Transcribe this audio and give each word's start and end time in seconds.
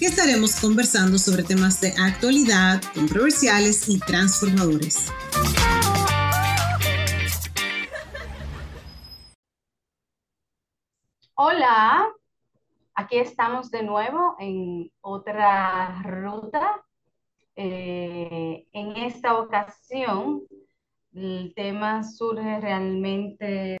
que 0.00 0.06
estaremos 0.06 0.58
conversando 0.58 1.18
sobre 1.18 1.42
temas 1.42 1.78
de 1.82 1.92
actualidad, 2.00 2.80
controversiales 2.94 3.86
y 3.86 4.00
transformadores. 4.00 5.12
Hola, 11.34 12.08
aquí 12.94 13.18
estamos 13.18 13.70
de 13.70 13.82
nuevo 13.82 14.36
en 14.38 14.90
otra 15.02 16.00
ruta. 16.02 16.82
Eh, 17.54 18.66
en 18.72 18.96
esta 18.96 19.38
ocasión, 19.38 20.44
el 21.12 21.52
tema 21.54 22.04
surge 22.04 22.58
realmente 22.58 23.76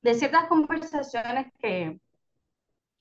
de 0.00 0.14
ciertas 0.14 0.46
conversaciones 0.46 1.52
que, 1.58 2.00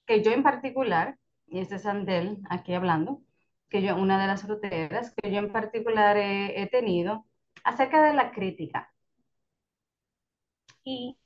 que 0.06 0.22
yo 0.22 0.32
en 0.32 0.44
particular 0.44 1.18
y 1.52 1.60
este 1.60 1.76
es 1.76 1.86
Andel 1.86 2.40
aquí 2.50 2.74
hablando, 2.74 3.22
que 3.70 3.82
yo, 3.82 3.96
una 3.98 4.20
de 4.22 4.28
las 4.28 4.48
ruteras 4.48 5.14
que 5.16 5.32
yo 5.32 5.40
en 5.40 5.52
particular 5.52 6.18
he, 6.18 6.68
tenido 6.72 7.28
acerca 7.64 8.04
de 8.04 8.14
la 8.14 8.32
crítica. 8.32 8.94
Y 10.84 11.18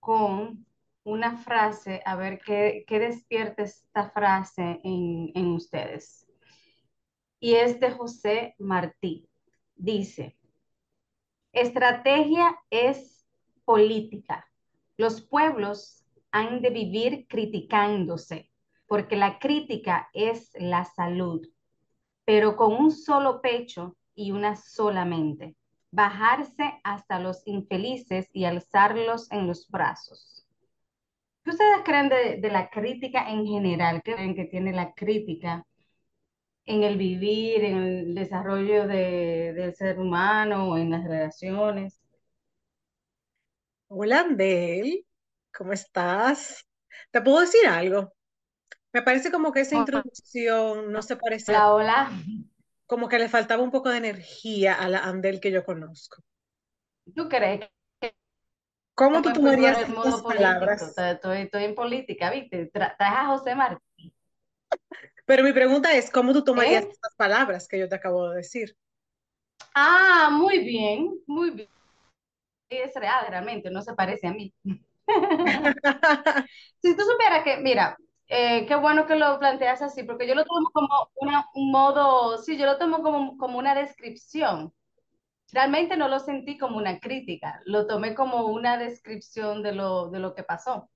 con 0.00 0.66
una 1.04 1.36
frase, 1.38 2.00
a 2.04 2.16
ver 2.16 2.38
qué, 2.38 2.84
qué 2.86 2.98
despierta 3.00 3.64
esta 3.64 4.10
frase 4.10 4.80
en, 4.84 5.32
en 5.34 5.46
ustedes. 5.48 6.26
Y 7.40 7.54
es 7.54 7.80
de 7.80 7.90
José 7.90 8.54
Martí. 8.58 9.28
Dice, 9.74 10.38
estrategia 11.52 12.56
es 12.70 13.26
política. 13.64 14.48
Los 14.96 15.20
pueblos 15.22 16.05
han 16.36 16.60
de 16.60 16.70
vivir 16.70 17.26
criticándose, 17.28 18.50
porque 18.86 19.16
la 19.16 19.38
crítica 19.38 20.10
es 20.12 20.50
la 20.54 20.84
salud, 20.84 21.46
pero 22.24 22.56
con 22.56 22.74
un 22.74 22.92
solo 22.92 23.40
pecho 23.40 23.96
y 24.14 24.32
una 24.32 24.54
sola 24.54 25.04
mente, 25.06 25.56
bajarse 25.90 26.80
hasta 26.84 27.18
los 27.20 27.46
infelices 27.46 28.28
y 28.32 28.44
alzarlos 28.44 29.32
en 29.32 29.46
los 29.46 29.68
brazos. 29.68 30.46
¿Qué 31.42 31.50
ustedes 31.50 31.78
creen 31.84 32.08
de, 32.08 32.50
la 32.50 32.68
crítica 32.68 33.30
en 33.30 33.46
general? 33.46 34.02
¿Qué 34.04 34.14
creen 34.14 34.34
que 34.34 34.44
tiene 34.44 34.72
la 34.72 34.92
crítica 34.92 35.64
en 36.66 36.82
el 36.82 36.98
vivir, 36.98 37.64
en 37.64 37.76
el 37.76 38.14
desarrollo 38.14 38.86
del 38.86 39.74
ser 39.74 39.98
humano, 39.98 40.76
en 40.76 40.90
las 40.90 41.04
relaciones? 41.04 41.98
Hola, 43.88 44.20
Andel. 44.20 45.05
¿Cómo 45.56 45.72
estás? 45.72 46.66
¿Te 47.10 47.22
puedo 47.22 47.40
decir 47.40 47.66
algo? 47.66 48.12
Me 48.92 49.02
parece 49.02 49.30
como 49.30 49.52
que 49.52 49.60
esa 49.60 49.76
introducción 49.76 50.92
no 50.92 51.00
se 51.00 51.16
parece 51.16 51.52
Hola, 51.52 51.72
hola. 51.72 52.10
como 52.86 53.08
que 53.08 53.18
le 53.18 53.28
faltaba 53.28 53.62
un 53.62 53.70
poco 53.70 53.88
de 53.88 53.98
energía 53.98 54.74
a 54.74 54.88
la 54.88 54.98
Andel 54.98 55.40
que 55.40 55.50
yo 55.50 55.64
conozco. 55.64 56.22
¿Tú 57.14 57.28
crees 57.28 57.68
¿Cómo 58.94 59.20
tú 59.20 59.32
tomarías 59.32 59.78
estas 59.78 60.22
palabras? 60.22 60.82
Estoy, 60.96 61.42
estoy, 61.42 61.64
en 61.64 61.74
política, 61.74 62.30
¿viste? 62.30 62.66
Traes 62.66 62.94
a 62.98 63.26
José 63.26 63.54
Martí. 63.54 64.14
Pero 65.26 65.42
mi 65.42 65.52
pregunta 65.52 65.94
es, 65.94 66.10
¿cómo 66.10 66.32
tú 66.32 66.42
tomarías 66.42 66.84
¿Eh? 66.84 66.88
estas 66.90 67.14
palabras 67.14 67.68
que 67.68 67.78
yo 67.78 67.88
te 67.88 67.94
acabo 67.94 68.30
de 68.30 68.36
decir? 68.36 68.74
Ah, 69.74 70.30
muy 70.32 70.60
bien, 70.60 71.18
muy 71.26 71.50
bien. 71.50 71.68
Es 72.70 72.94
real, 72.94 73.26
realmente, 73.28 73.70
no 73.70 73.82
se 73.82 73.94
parece 73.94 74.26
a 74.26 74.32
mí. 74.32 74.54
si 76.82 76.96
tú 76.96 77.02
supieras 77.02 77.44
que, 77.44 77.58
mira, 77.58 77.96
eh, 78.28 78.66
qué 78.66 78.74
bueno 78.76 79.06
que 79.06 79.16
lo 79.16 79.38
planteas 79.38 79.82
así, 79.82 80.02
porque 80.02 80.26
yo 80.26 80.34
lo 80.34 80.44
tomo 80.44 80.70
como 80.72 80.88
un 81.54 81.70
modo, 81.70 82.38
sí, 82.38 82.56
yo 82.58 82.66
lo 82.66 82.78
tomo 82.78 83.02
como, 83.02 83.36
como 83.38 83.58
una 83.58 83.74
descripción. 83.74 84.72
Realmente 85.52 85.96
no 85.96 86.08
lo 86.08 86.20
sentí 86.20 86.58
como 86.58 86.78
una 86.78 87.00
crítica, 87.00 87.60
lo 87.66 87.86
tomé 87.86 88.14
como 88.14 88.46
una 88.46 88.78
descripción 88.78 89.62
de 89.62 89.72
lo, 89.72 90.10
de 90.10 90.20
lo 90.20 90.34
que 90.34 90.44
pasó. 90.44 90.90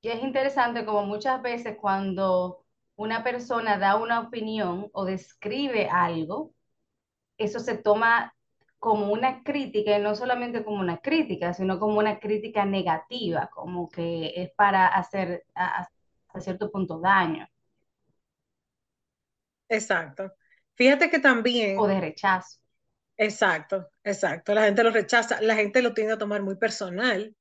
Y 0.00 0.08
es 0.10 0.22
interesante 0.22 0.84
como 0.84 1.04
muchas 1.06 1.42
veces 1.42 1.76
cuando 1.80 2.64
una 2.96 3.24
persona 3.24 3.78
da 3.78 3.96
una 3.96 4.20
opinión 4.20 4.88
o 4.92 5.04
describe 5.04 5.88
algo, 5.88 6.54
eso 7.38 7.60
se 7.60 7.78
toma 7.78 8.34
como 8.78 9.12
una 9.12 9.42
crítica, 9.42 9.98
y 9.98 10.02
no 10.02 10.14
solamente 10.14 10.64
como 10.64 10.80
una 10.80 10.98
crítica, 10.98 11.52
sino 11.52 11.78
como 11.78 11.98
una 11.98 12.18
crítica 12.20 12.64
negativa, 12.64 13.48
como 13.52 13.88
que 13.88 14.32
es 14.36 14.50
para 14.52 14.86
hacer 14.86 15.44
hasta 15.54 16.40
cierto 16.40 16.70
punto 16.70 17.00
daño. 17.00 17.48
Exacto. 19.68 20.32
Fíjate 20.74 21.10
que 21.10 21.18
también... 21.18 21.78
O 21.78 21.86
de 21.86 22.00
rechazo. 22.00 22.58
Exacto, 23.16 23.90
exacto. 24.04 24.54
La 24.54 24.64
gente 24.64 24.84
lo 24.84 24.90
rechaza, 24.90 25.40
la 25.40 25.56
gente 25.56 25.82
lo 25.82 25.92
tiende 25.92 26.12
a 26.12 26.18
tomar 26.18 26.42
muy 26.42 26.54
personal. 26.56 27.34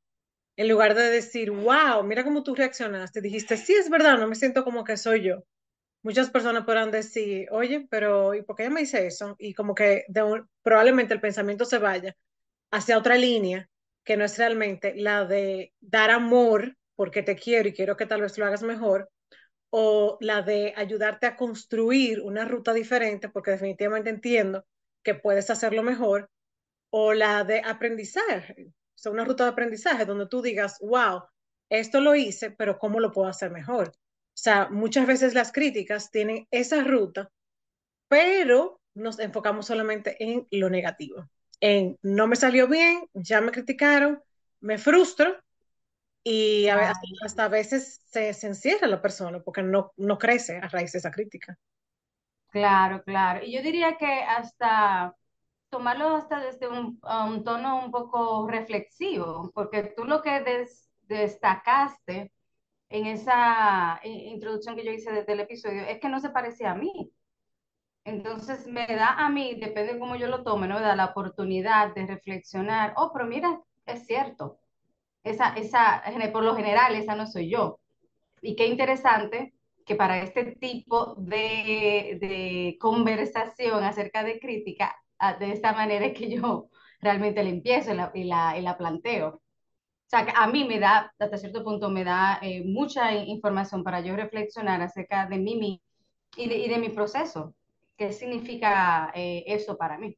En 0.56 0.68
lugar 0.68 0.96
de 0.96 1.12
decir, 1.12 1.52
wow, 1.52 2.04
mira 2.04 2.24
cómo 2.24 2.42
tú 2.42 2.56
reaccionaste, 2.56 3.22
dijiste, 3.22 3.58
sí, 3.58 3.74
es 3.74 3.92
verdad, 3.92 4.18
no 4.18 4.28
me 4.28 4.34
siento 4.34 4.64
como 4.64 4.84
que 4.84 4.98
soy 4.98 5.22
yo 5.22 5.44
muchas 6.03 6.30
personas 6.30 6.63
podrán 6.66 6.91
decir, 6.91 7.47
oye, 7.52 7.88
pero 7.90 8.34
¿y 8.34 8.41
por 8.44 8.56
qué 8.56 8.63
ella 8.63 8.74
me 8.74 8.81
dice 8.81 9.08
eso? 9.08 9.35
Y 9.40 9.53
como 9.53 9.75
que 9.75 10.06
probablemente 10.62 11.13
el 11.13 11.22
pensamiento 11.22 11.66
se 11.66 11.78
vaya 11.78 12.16
hacia 12.72 12.97
otra 12.97 13.16
línea 13.16 13.69
que 14.03 14.18
no 14.18 14.24
es 14.24 14.38
realmente 14.38 14.94
la 14.96 15.25
de 15.25 15.74
dar 15.81 16.12
amor 16.12 16.78
porque 16.96 17.24
te 17.24 17.36
quiero 17.36 17.69
y 17.69 17.74
quiero 17.74 17.97
que 17.97 18.06
tal 18.06 18.22
vez 18.22 18.38
lo 18.38 18.46
hagas 18.46 18.63
mejor, 18.63 19.09
o 19.69 20.18
la 20.22 20.41
de 20.41 20.74
ayudarte 20.75 21.28
a 21.28 21.36
construir 21.36 22.22
una 22.22 22.46
ruta 22.46 22.74
diferente 22.74 23.30
porque 23.30 23.52
definitivamente 23.52 24.09
entiendo 24.09 24.66
que 25.03 25.13
puedes 25.13 25.50
hacerlo 25.50 25.84
mejor, 25.84 26.30
o 26.90 27.13
la 27.13 27.44
de 27.44 27.62
aprendizaje, 27.63 28.68
o 28.69 28.97
sea, 28.97 29.12
una 29.12 29.25
ruta 29.25 29.44
de 29.44 29.52
aprendizaje 29.52 30.06
donde 30.06 30.28
tú 30.28 30.41
digas, 30.41 30.78
wow, 30.80 31.24
esto 31.69 32.00
lo 32.02 32.16
hice, 32.16 32.52
pero 32.52 32.80
¿cómo 32.80 33.00
lo 33.00 33.12
puedo 33.12 33.28
hacer 33.28 33.52
mejor? 33.52 33.91
O 34.38 34.40
sea, 34.40 34.70
muchas 34.70 35.08
veces 35.08 35.34
las 35.34 35.52
críticas 35.52 36.12
tienen 36.12 36.48
esa 36.52 36.84
ruta, 36.84 37.31
pero 38.08 38.80
nos 38.94 39.18
enfocamos 39.18 39.66
solamente 39.66 40.16
en 40.24 40.48
lo 40.52 40.70
negativo, 40.70 41.28
en 41.59 41.98
no 42.03 42.28
me 42.28 42.36
salió 42.36 42.68
bien, 42.68 43.09
ya 43.16 43.42
me 43.42 43.52
criticaron, 43.52 44.22
me 44.60 44.78
frustro 44.78 45.36
y 46.24 46.68
hasta, 46.68 47.45
a 47.45 47.48
veces 47.48 48.00
se, 48.06 48.30
encierra 48.30 48.86
la 48.86 49.01
persona 49.01 49.39
porque 49.39 49.63
no, 49.63 49.92
no 49.98 50.19
crece 50.19 50.57
a 50.57 50.68
raíz 50.68 50.92
de 50.92 51.00
esa 51.00 51.10
crítica. 51.10 51.57
Claro, 52.50 53.01
claro. 53.04 53.44
Y 53.44 53.54
yo 53.54 53.63
diría 53.63 53.98
que 53.98 54.06
hasta 54.06 55.16
tomarlo 55.69 56.16
hasta 56.16 56.42
desde 56.42 56.68
un, 56.68 57.00
tono 57.44 57.83
un 57.83 57.90
poco 57.90 58.48
reflexivo, 58.48 59.51
porque 59.56 59.95
tú 59.98 60.06
lo 60.06 60.22
que 60.22 60.68
destacaste 61.07 62.31
en 62.89 63.06
esa 63.07 64.00
introducción 64.04 64.75
que 64.75 64.86
yo 64.86 64.92
hice 64.92 65.12
desde 65.12 65.34
el 65.34 65.42
episodio 65.42 65.84
es 65.84 66.00
que 66.00 66.10
no 66.10 66.19
se 66.19 66.30
parecía 66.30 66.72
a 66.72 66.75
mí. 66.75 67.12
Entonces 68.04 68.68
me 68.68 68.88
da 68.88 69.13
a 69.25 69.30
mí, 69.30 69.56
depende 69.60 69.94
de 69.94 70.00
cómo 70.00 70.16
yo 70.16 70.28
lo 70.28 70.44
tome, 70.44 70.68
¿no? 70.68 70.75
Me 70.75 70.81
da 70.81 70.95
la 70.95 71.06
oportunidad 71.07 71.94
de 71.94 72.07
reflexionar, 72.07 72.94
oh, 72.95 73.12
pero 73.13 73.25
mira, 73.25 73.62
es 73.86 74.06
cierto, 74.07 74.60
esa, 75.24 75.54
esa, 75.56 76.04
por 76.34 76.44
lo 76.44 76.56
general, 76.56 76.95
esa 76.95 77.16
no 77.16 77.28
soy 77.28 77.50
yo. 77.51 77.80
Y 78.42 78.56
qué 78.56 78.68
interesante 78.68 79.54
que 79.86 79.95
para 79.95 80.22
este 80.22 80.56
tipo 80.57 81.16
de, 81.18 82.18
de 82.22 82.78
conversación 82.80 83.83
acerca 83.83 84.24
de 84.24 84.40
crítica, 84.40 84.95
ah, 85.19 85.36
de 85.36 85.51
esta 85.54 85.74
manera 85.74 86.06
es 86.06 86.18
que 86.18 86.30
yo 86.36 86.69
realmente 87.01 87.44
la 87.44 87.50
empiezo 87.50 87.92
y 87.94 87.95
la, 87.95 88.12
y 88.13 88.24
la, 88.25 88.57
y 88.57 88.62
la 88.62 88.78
planteo. 88.78 89.42
O 90.07 90.09
sea, 90.09 90.25
a 90.38 90.48
mí 90.48 90.63
me 90.65 90.80
da, 90.80 91.13
hasta 91.19 91.38
cierto 91.38 91.63
punto, 91.65 91.89
me 91.89 92.04
da 92.06 92.39
eh, 92.42 92.63
mucha 92.65 93.13
información 93.13 93.83
para 93.83 94.00
yo 94.01 94.15
reflexionar 94.15 94.81
acerca 94.81 95.25
de 95.27 95.38
mí 95.38 95.81
y 96.38 96.50
de, 96.50 96.57
y 96.57 96.69
de 96.69 96.77
mi 96.77 96.89
proceso. 96.89 97.56
¿Qué 97.98 98.13
significa 98.13 99.12
eh, 99.15 99.44
eso 99.48 99.77
para 99.77 99.98
mí? 99.98 100.18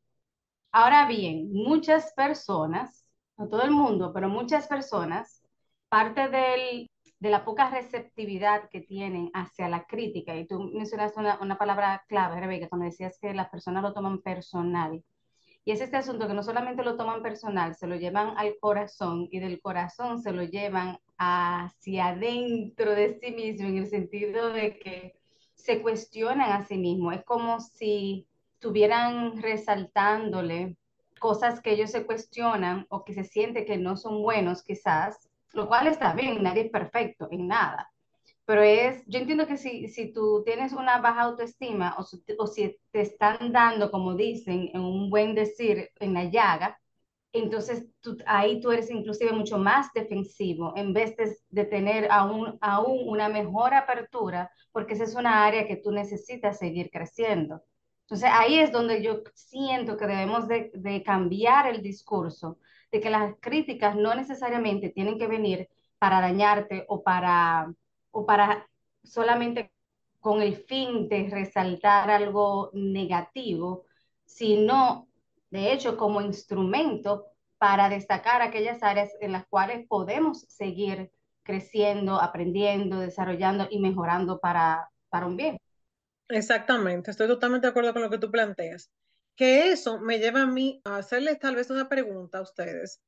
Ahora 0.72 1.08
bien, 1.08 1.52
muchas 1.52 2.14
personas, 2.14 3.06
no 3.38 3.48
todo 3.50 3.64
el 3.64 3.72
mundo, 3.72 4.12
pero 4.14 4.30
muchas 4.30 4.68
personas, 4.68 5.44
parte 5.90 6.30
del, 6.30 6.88
de 7.20 7.30
la 7.32 7.44
poca 7.44 7.70
receptividad 7.72 8.70
que 8.70 8.82
tienen 8.82 9.32
hacia 9.34 9.70
la 9.70 9.86
crítica. 9.86 10.36
Y 10.36 10.46
tú 10.48 10.60
mencionaste 10.74 11.20
una, 11.20 11.40
una 11.42 11.58
palabra 11.58 12.04
clave, 12.08 12.40
Rebeca, 12.40 12.70
cuando 12.70 12.86
decías 12.86 13.18
que 13.20 13.34
las 13.34 13.50
personas 13.50 13.82
lo 13.84 13.94
toman 13.94 14.22
personal. 14.22 15.04
Y 15.70 15.72
es 15.72 15.82
este 15.82 15.98
asunto 15.98 16.28
que 16.28 16.34
no 16.34 16.42
solamente 16.42 16.84
lo 16.84 16.98
toman 16.98 17.22
personal, 17.22 17.76
se 17.76 17.86
lo 17.86 17.96
llevan 17.96 18.36
al 18.38 18.58
corazón 18.60 19.28
y 19.30 19.38
del 19.38 19.62
corazón 19.62 20.20
se 20.20 20.32
lo 20.32 20.42
llevan 20.42 20.98
hacia 21.20 22.08
adentro 22.08 22.96
de 22.96 23.20
sí 23.22 23.30
mismo, 23.30 23.68
en 23.68 23.78
el 23.78 23.86
sentido 23.86 24.50
de 24.50 24.80
que 24.80 25.20
se 25.54 25.84
cuestionan 25.84 26.54
a 26.54 26.66
sí 26.66 26.76
mismos. 26.76 27.14
Es 27.14 27.24
como 27.24 27.60
si 27.60 28.26
estuvieran 28.56 29.40
resaltándole 29.44 30.76
cosas 31.20 31.62
que 31.62 31.74
ellos 31.74 31.92
se 31.92 32.04
cuestionan 32.04 32.88
o 32.90 33.06
que 33.06 33.14
se 33.14 33.24
siente 33.24 33.64
que 33.64 33.78
no 33.78 33.96
son 33.96 34.24
buenos 34.24 34.64
quizás, 34.64 35.30
lo 35.54 35.68
cual 35.68 35.86
está 35.86 36.14
bien, 36.14 36.42
nadie 36.42 36.64
es 36.64 36.72
perfecto 36.72 37.28
en 37.30 37.48
nada. 37.48 37.92
Pero 38.50 38.64
es, 38.64 39.04
yo 39.06 39.20
entiendo 39.20 39.46
que 39.46 39.58
si, 39.58 39.90
si 39.90 40.12
tú 40.12 40.42
tienes 40.44 40.74
una 40.74 40.98
baja 41.00 41.22
autoestima 41.22 41.96
o, 42.00 42.02
o 42.40 42.48
si 42.48 42.80
te 42.90 43.02
están 43.02 43.52
dando, 43.52 43.92
como 43.92 44.16
dicen, 44.16 44.72
en 44.74 44.82
un 44.82 45.12
buen 45.12 45.36
decir, 45.36 45.92
en 46.00 46.16
la 46.16 46.24
llaga, 46.24 46.80
entonces 47.32 47.86
tú, 48.02 48.18
ahí 48.26 48.60
tú 48.60 48.72
eres 48.72 48.90
inclusive 48.90 49.34
mucho 49.34 49.60
más 49.60 49.94
defensivo 49.94 50.74
en 50.76 50.94
vez 50.94 51.16
de, 51.16 51.38
de, 51.50 51.66
tener 51.66 52.08
aún, 52.10 52.58
aún 52.60 53.08
una 53.08 53.30
mejor 53.30 53.76
apertura, 53.76 54.52
porque 54.72 54.96
esa 54.96 55.04
es 55.04 55.14
una 55.14 55.46
área 55.46 55.68
que 55.68 55.76
tú 55.78 55.92
necesitas 55.92 56.58
seguir 56.58 56.90
creciendo. 56.92 57.62
Entonces 58.06 58.32
ahí 58.34 58.58
es 58.58 58.72
donde 58.72 59.04
yo 59.04 59.22
siento 59.36 59.96
que 59.96 60.08
debemos 60.08 60.48
de, 60.48 60.72
de 60.74 61.04
cambiar 61.04 61.68
el 61.68 61.84
discurso, 61.84 62.58
de 62.92 63.00
que 63.00 63.12
las 63.12 63.36
críticas 63.40 63.96
no 63.96 64.16
necesariamente 64.16 64.90
tienen 64.90 65.20
que 65.20 65.28
venir 65.28 65.70
para 66.00 66.20
dañarte 66.20 66.86
o 66.88 67.04
para, 67.04 67.72
o 68.12 68.26
para 68.26 68.68
solamente 69.04 69.72
con 70.20 70.42
el 70.42 70.56
fin 70.56 71.08
de 71.08 71.30
resaltar 71.32 72.10
algo 72.10 72.72
negativo, 72.74 73.86
sino 74.26 75.08
de 75.50 75.72
hecho 75.74 75.98
como 75.98 76.22
instrumento 76.22 77.26
para 77.58 77.90
destacar 77.90 78.42
aquellas 78.42 78.84
áreas 78.84 79.12
en 79.22 79.34
las 79.34 79.46
cuales 79.48 79.86
podemos 79.88 80.42
seguir 80.50 81.12
creciendo, 81.44 82.22
aprendiendo, 82.22 83.00
desarrollando 83.00 83.68
y 83.70 83.80
mejorando 83.80 84.40
para, 84.40 84.90
para 85.10 85.26
un 85.26 85.36
bien. 85.36 85.58
Exactamente, 86.28 87.12
estoy 87.12 87.28
totalmente 87.28 87.68
de 87.68 87.72
acuerdo 87.72 87.94
con 87.94 88.04
lo 88.04 88.10
que 88.10 88.20
tú 88.20 88.30
planteas. 88.30 88.92
Que 89.36 89.72
eso 89.72 90.00
me 90.00 90.20
lleva 90.20 90.42
a 90.42 90.46
mí 90.46 90.82
a 90.84 90.98
hacerles 90.98 91.40
tal 91.40 91.56
vez 91.56 91.70
una 91.70 91.90
pregunta 91.90 92.38
a 92.38 92.42
ustedes 92.42 93.02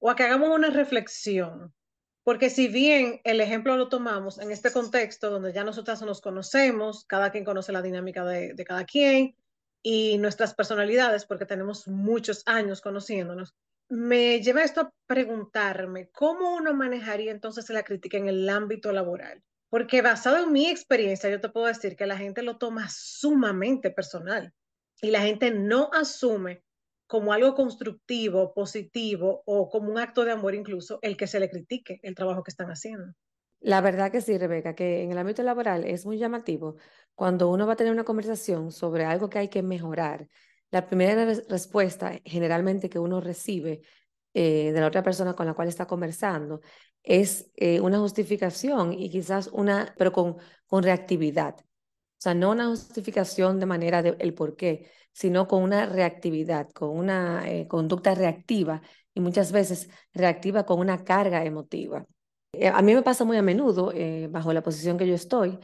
o 0.00 0.10
a 0.10 0.16
que 0.16 0.24
hagamos 0.24 0.50
una 0.50 0.70
reflexión. 0.70 1.72
Porque 2.28 2.50
si 2.50 2.68
bien 2.68 3.22
el 3.24 3.40
ejemplo 3.40 3.74
lo 3.78 3.88
tomamos 3.88 4.38
en 4.38 4.50
este 4.50 4.70
contexto 4.70 5.30
donde 5.30 5.54
ya 5.54 5.64
nosotras 5.64 6.02
nos 6.02 6.20
conocemos, 6.20 7.06
cada 7.06 7.30
quien 7.30 7.42
conoce 7.42 7.72
la 7.72 7.80
dinámica 7.80 8.22
de, 8.22 8.52
de 8.52 8.64
cada 8.66 8.84
quien 8.84 9.34
y 9.82 10.18
nuestras 10.18 10.52
personalidades, 10.54 11.24
porque 11.24 11.46
tenemos 11.46 11.88
muchos 11.88 12.42
años 12.44 12.82
conociéndonos, 12.82 13.54
me 13.88 14.42
lleva 14.42 14.62
esto 14.62 14.82
a 14.82 14.92
preguntarme 15.06 16.10
cómo 16.10 16.54
uno 16.54 16.74
manejaría 16.74 17.32
entonces 17.32 17.70
la 17.70 17.82
crítica 17.82 18.18
en 18.18 18.28
el 18.28 18.46
ámbito 18.50 18.92
laboral. 18.92 19.42
Porque 19.70 20.02
basado 20.02 20.36
en 20.44 20.52
mi 20.52 20.68
experiencia, 20.68 21.30
yo 21.30 21.40
te 21.40 21.48
puedo 21.48 21.64
decir 21.64 21.96
que 21.96 22.04
la 22.04 22.18
gente 22.18 22.42
lo 22.42 22.58
toma 22.58 22.90
sumamente 22.90 23.90
personal 23.90 24.52
y 25.00 25.12
la 25.12 25.22
gente 25.22 25.50
no 25.50 25.88
asume 25.94 26.62
como 27.08 27.32
algo 27.32 27.54
constructivo, 27.54 28.52
positivo 28.54 29.42
o 29.46 29.68
como 29.68 29.90
un 29.90 29.98
acto 29.98 30.24
de 30.24 30.30
amor 30.30 30.54
incluso 30.54 30.98
el 31.02 31.16
que 31.16 31.26
se 31.26 31.40
le 31.40 31.50
critique 31.50 31.98
el 32.02 32.14
trabajo 32.14 32.44
que 32.44 32.50
están 32.50 32.68
haciendo. 32.68 33.14
La 33.60 33.80
verdad 33.80 34.12
que 34.12 34.20
sí, 34.20 34.38
Rebeca, 34.38 34.74
que 34.74 35.02
en 35.02 35.10
el 35.10 35.18
ámbito 35.18 35.42
laboral 35.42 35.84
es 35.84 36.06
muy 36.06 36.18
llamativo 36.18 36.76
cuando 37.14 37.50
uno 37.50 37.66
va 37.66 37.72
a 37.72 37.76
tener 37.76 37.92
una 37.92 38.04
conversación 38.04 38.70
sobre 38.70 39.04
algo 39.04 39.28
que 39.28 39.38
hay 39.38 39.48
que 39.48 39.62
mejorar. 39.62 40.28
La 40.70 40.86
primera 40.86 41.24
respuesta 41.48 42.20
generalmente 42.24 42.88
que 42.90 42.98
uno 42.98 43.20
recibe 43.20 43.80
eh, 44.34 44.70
de 44.72 44.80
la 44.80 44.86
otra 44.86 45.02
persona 45.02 45.34
con 45.34 45.46
la 45.46 45.54
cual 45.54 45.66
está 45.66 45.86
conversando 45.86 46.60
es 47.02 47.50
eh, 47.56 47.80
una 47.80 47.98
justificación 47.98 48.92
y 48.92 49.10
quizás 49.10 49.48
una, 49.48 49.94
pero 49.96 50.12
con, 50.12 50.36
con 50.66 50.82
reactividad. 50.84 51.56
O 52.18 52.20
sea, 52.20 52.34
no 52.34 52.50
una 52.50 52.66
justificación 52.66 53.60
de 53.60 53.66
manera 53.66 54.02
de 54.02 54.16
el 54.18 54.34
por 54.34 54.56
qué, 54.56 54.90
sino 55.12 55.46
con 55.46 55.62
una 55.62 55.86
reactividad, 55.86 56.68
con 56.70 56.90
una 56.90 57.48
eh, 57.50 57.68
conducta 57.68 58.14
reactiva 58.14 58.82
y 59.14 59.20
muchas 59.20 59.52
veces 59.52 59.88
reactiva 60.12 60.64
con 60.66 60.80
una 60.80 61.04
carga 61.04 61.44
emotiva. 61.44 62.04
Eh, 62.52 62.68
a 62.68 62.82
mí 62.82 62.94
me 62.94 63.02
pasa 63.02 63.24
muy 63.24 63.36
a 63.36 63.42
menudo, 63.42 63.92
eh, 63.94 64.28
bajo 64.30 64.52
la 64.52 64.62
posición 64.62 64.98
que 64.98 65.06
yo 65.06 65.14
estoy, 65.14 65.58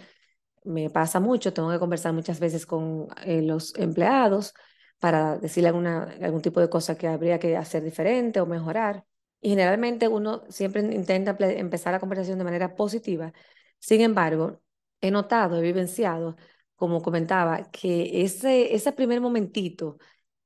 me 0.65 0.91
pasa 0.91 1.21
mucho, 1.21 1.53
tengo 1.53 1.71
que 1.71 1.79
conversar 1.79 2.13
muchas 2.13 2.41
veces 2.41 2.67
con 2.67 3.09
los 3.27 3.75
empleados 3.77 4.55
para 4.99 5.39
decirle 5.39 5.69
alguna, 5.69 6.05
algún 6.23 6.41
tipo 6.43 6.61
de 6.61 6.71
cosa 6.71 6.97
que 6.97 7.09
habría 7.09 7.39
que 7.39 7.57
hacer 7.57 7.83
diferente 7.85 8.41
o 8.41 8.47
mejorar. 8.47 9.05
Y 9.41 9.51
generalmente 9.51 10.09
uno 10.09 10.43
siempre 10.49 10.81
intenta 10.83 11.37
empezar 11.39 11.93
la 11.93 12.01
conversación 12.01 12.39
de 12.39 12.45
manera 12.45 12.75
positiva. 12.75 13.33
Sin 13.79 14.01
embargo, 14.01 14.63
he 15.07 15.11
notado, 15.11 15.59
he 15.59 15.63
vivenciado, 15.63 16.37
como 16.77 17.03
comentaba, 17.03 17.71
que 17.71 18.23
ese, 18.23 18.75
ese 18.75 18.93
primer 18.93 19.21
momentito, 19.21 19.99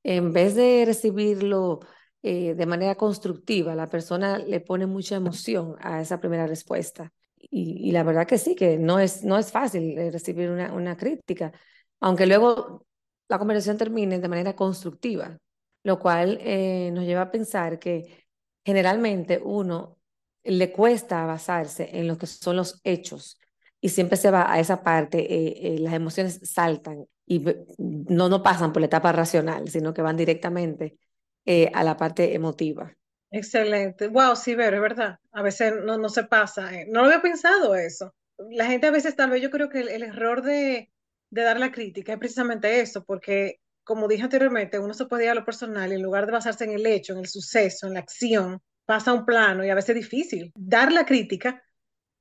en 0.02 0.32
vez 0.32 0.54
de 0.54 0.84
recibirlo 0.86 1.80
eh, 2.22 2.54
de 2.54 2.66
manera 2.66 2.96
constructiva, 2.96 3.74
la 3.74 3.88
persona 3.88 4.38
le 4.38 4.60
pone 4.60 4.86
mucha 4.86 5.16
emoción 5.16 5.76
a 5.80 6.00
esa 6.00 6.18
primera 6.20 6.46
respuesta. 6.46 7.12
Y, 7.50 7.92
la 7.92 8.02
verdad 8.02 8.26
que 8.26 8.38
sí, 8.38 8.54
que 8.56 8.78
no 8.78 8.98
es, 8.98 9.24
no 9.24 9.38
es 9.38 9.52
fácil 9.52 9.96
eh, 9.98 10.10
recibir 10.10 10.50
una, 10.50 10.72
una 10.74 10.96
crítica, 10.96 11.52
aunque 12.00 12.26
luego 12.26 12.86
la 13.28 13.38
conversación 13.38 13.78
termine 13.78 14.18
de 14.18 14.28
manera 14.28 14.56
constructiva, 14.56 15.38
lo 15.84 15.98
cual 15.98 16.38
eh, 16.42 16.90
nos 16.92 17.04
lleva 17.04 17.22
a 17.22 17.30
pensar 17.30 17.78
que 17.78 18.26
generalmente 18.64 19.40
uno 19.42 19.98
le 20.44 20.72
cuesta 20.72 21.24
basarse 21.26 21.90
en 21.98 22.08
lo 22.08 22.18
que 22.18 22.26
son 22.26 22.56
los 22.56 22.80
hechos 22.84 23.38
y 23.80 23.90
siempre 23.90 24.16
se 24.16 24.30
va 24.30 24.52
a 24.52 24.58
esa 24.60 24.82
parte, 24.82 25.18
eh, 25.20 25.74
eh, 25.76 25.78
las 25.78 25.94
emociones 25.94 26.40
saltan 26.42 27.06
y 27.26 27.44
no, 27.78 28.28
no 28.28 28.42
pasan 28.42 28.72
por 28.72 28.80
la 28.80 28.86
etapa 28.86 29.12
racional, 29.12 29.68
sino 29.68 29.92
que 29.94 30.02
van 30.02 30.16
directamente 30.16 30.96
eh, 31.44 31.70
a 31.74 31.84
la 31.84 31.96
parte 31.96 32.34
emotiva. 32.34 32.92
Excelente. 33.30 34.08
Wow, 34.08 34.36
sí, 34.36 34.54
pero 34.56 34.76
es 34.76 34.82
verdad. 34.82 35.18
A 35.32 35.42
veces 35.42 35.74
no, 35.84 35.98
no 35.98 36.08
se 36.08 36.24
pasa. 36.24 36.74
eh. 36.74 36.86
No 36.88 37.00
lo 37.00 37.06
había 37.06 37.20
pensado 37.22 37.74
eso. 37.74 38.14
La 38.50 38.66
gente 38.66 38.86
a 38.86 38.90
veces 38.90 39.16
tal 39.16 39.30
vez 39.30 39.42
yo 39.42 39.50
creo 39.50 39.68
que 39.68 39.80
el, 39.80 39.88
el 39.88 40.02
error 40.02 40.42
de, 40.42 40.90
de 41.30 41.42
dar 41.42 41.58
la 41.60 41.72
crítica 41.72 42.12
es 42.12 42.18
precisamente 42.18 42.80
eso, 42.80 43.04
porque 43.04 43.60
como 43.84 44.08
dije 44.08 44.22
anteriormente, 44.22 44.78
uno 44.78 44.94
se 44.94 45.06
puede 45.06 45.24
ir 45.24 45.30
a 45.30 45.34
lo 45.34 45.44
personal 45.44 45.90
y 45.90 45.94
en 45.96 46.02
lugar 46.02 46.26
de 46.26 46.32
basarse 46.32 46.64
en 46.64 46.72
el 46.72 46.86
hecho, 46.86 47.12
en 47.14 47.20
el 47.20 47.26
suceso, 47.26 47.86
en 47.86 47.94
la 47.94 48.00
acción, 48.00 48.60
pasa 48.86 49.10
a 49.10 49.14
un 49.14 49.24
plano 49.24 49.64
y 49.64 49.70
a 49.70 49.74
veces 49.74 49.90
es 49.90 50.02
difícil 50.02 50.52
dar 50.54 50.92
la 50.92 51.04
crítica 51.06 51.62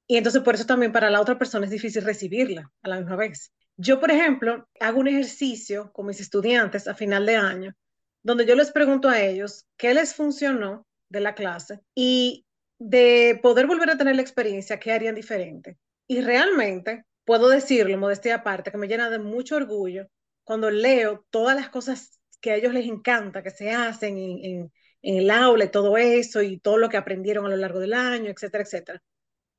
y 0.08 0.18
entonces 0.18 0.42
por 0.42 0.56
eso 0.56 0.66
también 0.66 0.92
para 0.92 1.10
la 1.10 1.22
otra 1.22 1.38
persona 1.38 1.66
es 1.66 1.72
difícil 1.72 2.04
recibirla 2.04 2.72
a 2.82 2.90
la 2.90 2.98
misma 2.98 3.16
vez. 3.18 3.52
Yo, 3.76 4.00
por 4.00 4.10
ejemplo, 4.10 4.68
hago 4.80 5.00
un 5.00 5.08
ejercicio 5.08 5.92
con 5.92 6.08
mis 6.08 6.20
estudiantes 6.20 6.88
a 6.88 6.96
final 6.96 7.26
de 7.26 7.36
año, 7.36 7.76
donde 8.24 8.46
yo 8.46 8.56
les 8.56 8.72
pregunto 8.72 9.10
a 9.10 9.22
ellos 9.22 9.66
qué 9.78 9.94
les 9.94 10.16
funcionó 10.16 10.88
de 11.10 11.20
la 11.20 11.36
clase 11.36 11.82
y 11.94 12.46
de 12.80 13.40
poder 13.42 13.68
volver 13.68 13.90
a 13.90 13.98
tener 13.98 14.16
la 14.16 14.22
experiencia, 14.22 14.80
qué 14.80 14.92
harían 14.92 15.16
diferente. 15.16 15.78
Y 16.08 16.22
realmente 16.22 17.06
puedo 17.26 17.50
decirlo, 17.50 17.98
modestia 17.98 18.36
aparte, 18.36 18.72
que 18.72 18.78
me 18.78 18.88
llena 18.88 19.10
de 19.10 19.20
mucho 19.20 19.58
orgullo 19.58 20.08
cuando 20.44 20.72
leo 20.72 21.26
todas 21.30 21.56
las 21.56 21.70
cosas 21.70 22.20
que 22.40 22.52
a 22.52 22.56
ellos 22.56 22.74
les 22.74 22.88
encanta, 22.88 23.44
que 23.44 23.52
se 23.52 23.72
hacen 23.72 24.18
en, 24.18 24.72
el 25.02 25.30
aula 25.30 25.66
y 25.66 25.72
todo 25.72 25.98
eso, 25.98 26.42
y 26.42 26.60
todo 26.60 26.78
lo 26.78 26.90
que 26.90 26.98
aprendieron 26.98 27.46
a 27.46 27.50
lo 27.50 27.58
largo 27.58 27.80
del 27.80 27.94
año, 27.94 28.30
etcétera, 28.30 28.64
etcétera. 28.64 29.02